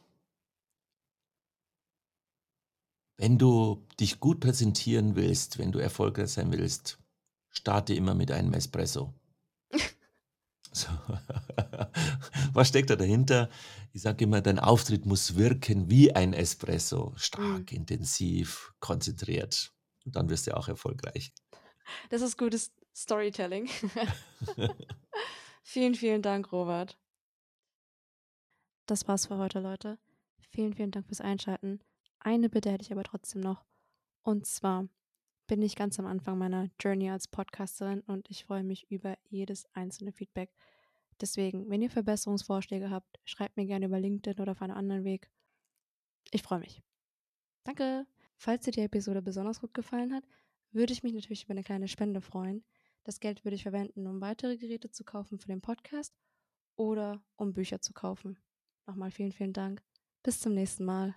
Wenn 3.18 3.36
du 3.36 3.84
dich 3.98 4.20
gut 4.20 4.38
präsentieren 4.38 5.16
willst, 5.16 5.58
wenn 5.58 5.72
du 5.72 5.80
erfolgreich 5.80 6.30
sein 6.30 6.52
willst, 6.52 6.98
starte 7.50 7.92
immer 7.92 8.14
mit 8.14 8.30
einem 8.30 8.54
Espresso. 8.54 9.12
So. 10.72 10.88
Was 12.52 12.68
steckt 12.68 12.90
da 12.90 12.96
dahinter? 12.96 13.50
Ich 13.92 14.02
sage 14.02 14.24
immer, 14.24 14.40
dein 14.40 14.60
Auftritt 14.60 15.04
muss 15.04 15.34
wirken 15.34 15.90
wie 15.90 16.14
ein 16.14 16.32
Espresso. 16.32 17.12
Stark, 17.16 17.72
intensiv, 17.72 18.72
konzentriert. 18.78 19.72
Und 20.04 20.14
dann 20.14 20.28
wirst 20.28 20.46
du 20.46 20.56
auch 20.56 20.68
erfolgreich. 20.68 21.32
Das 22.10 22.22
ist 22.22 22.38
gutes 22.38 22.72
Storytelling. 22.94 23.68
vielen, 25.62 25.96
vielen 25.96 26.22
Dank, 26.22 26.52
Robert. 26.52 26.96
Das 28.86 29.08
war's 29.08 29.26
für 29.26 29.38
heute, 29.38 29.58
Leute. 29.58 29.98
Vielen, 30.50 30.74
vielen 30.74 30.92
Dank 30.92 31.06
fürs 31.06 31.20
Einschalten. 31.20 31.80
Eine 32.20 32.48
Bitte 32.48 32.70
hätte 32.70 32.82
ich 32.82 32.92
aber 32.92 33.04
trotzdem 33.04 33.40
noch. 33.40 33.64
Und 34.22 34.46
zwar, 34.46 34.88
bin 35.46 35.62
ich 35.62 35.76
ganz 35.76 35.98
am 35.98 36.06
Anfang 36.06 36.38
meiner 36.38 36.68
Journey 36.78 37.10
als 37.10 37.26
Podcasterin 37.26 38.02
und 38.02 38.30
ich 38.30 38.44
freue 38.44 38.62
mich 38.62 38.90
über 38.90 39.16
jedes 39.28 39.66
einzelne 39.74 40.12
Feedback. 40.12 40.52
Deswegen, 41.20 41.68
wenn 41.68 41.82
ihr 41.82 41.90
Verbesserungsvorschläge 41.90 42.90
habt, 42.90 43.18
schreibt 43.24 43.56
mir 43.56 43.66
gerne 43.66 43.86
über 43.86 43.98
LinkedIn 43.98 44.40
oder 44.40 44.52
auf 44.52 44.62
einem 44.62 44.76
anderen 44.76 45.04
Weg. 45.04 45.30
Ich 46.30 46.42
freue 46.42 46.60
mich. 46.60 46.82
Danke. 47.64 48.06
Falls 48.36 48.64
dir 48.64 48.70
die 48.70 48.82
Episode 48.82 49.20
besonders 49.20 49.60
gut 49.60 49.74
gefallen 49.74 50.14
hat, 50.14 50.24
würde 50.70 50.92
ich 50.92 51.02
mich 51.02 51.12
natürlich 51.12 51.44
über 51.44 51.52
eine 51.52 51.64
kleine 51.64 51.88
Spende 51.88 52.20
freuen. 52.20 52.62
Das 53.04 53.18
Geld 53.18 53.44
würde 53.44 53.56
ich 53.56 53.62
verwenden, 53.62 54.06
um 54.06 54.20
weitere 54.20 54.56
Geräte 54.56 54.90
zu 54.90 55.02
kaufen 55.02 55.38
für 55.38 55.48
den 55.48 55.60
Podcast 55.60 56.14
oder 56.76 57.20
um 57.36 57.52
Bücher 57.52 57.80
zu 57.80 57.92
kaufen. 57.92 58.38
Nochmal 58.86 59.10
vielen, 59.10 59.32
vielen 59.32 59.52
Dank. 59.52 59.82
Bis 60.22 60.40
zum 60.40 60.54
nächsten 60.54 60.84
Mal. 60.84 61.14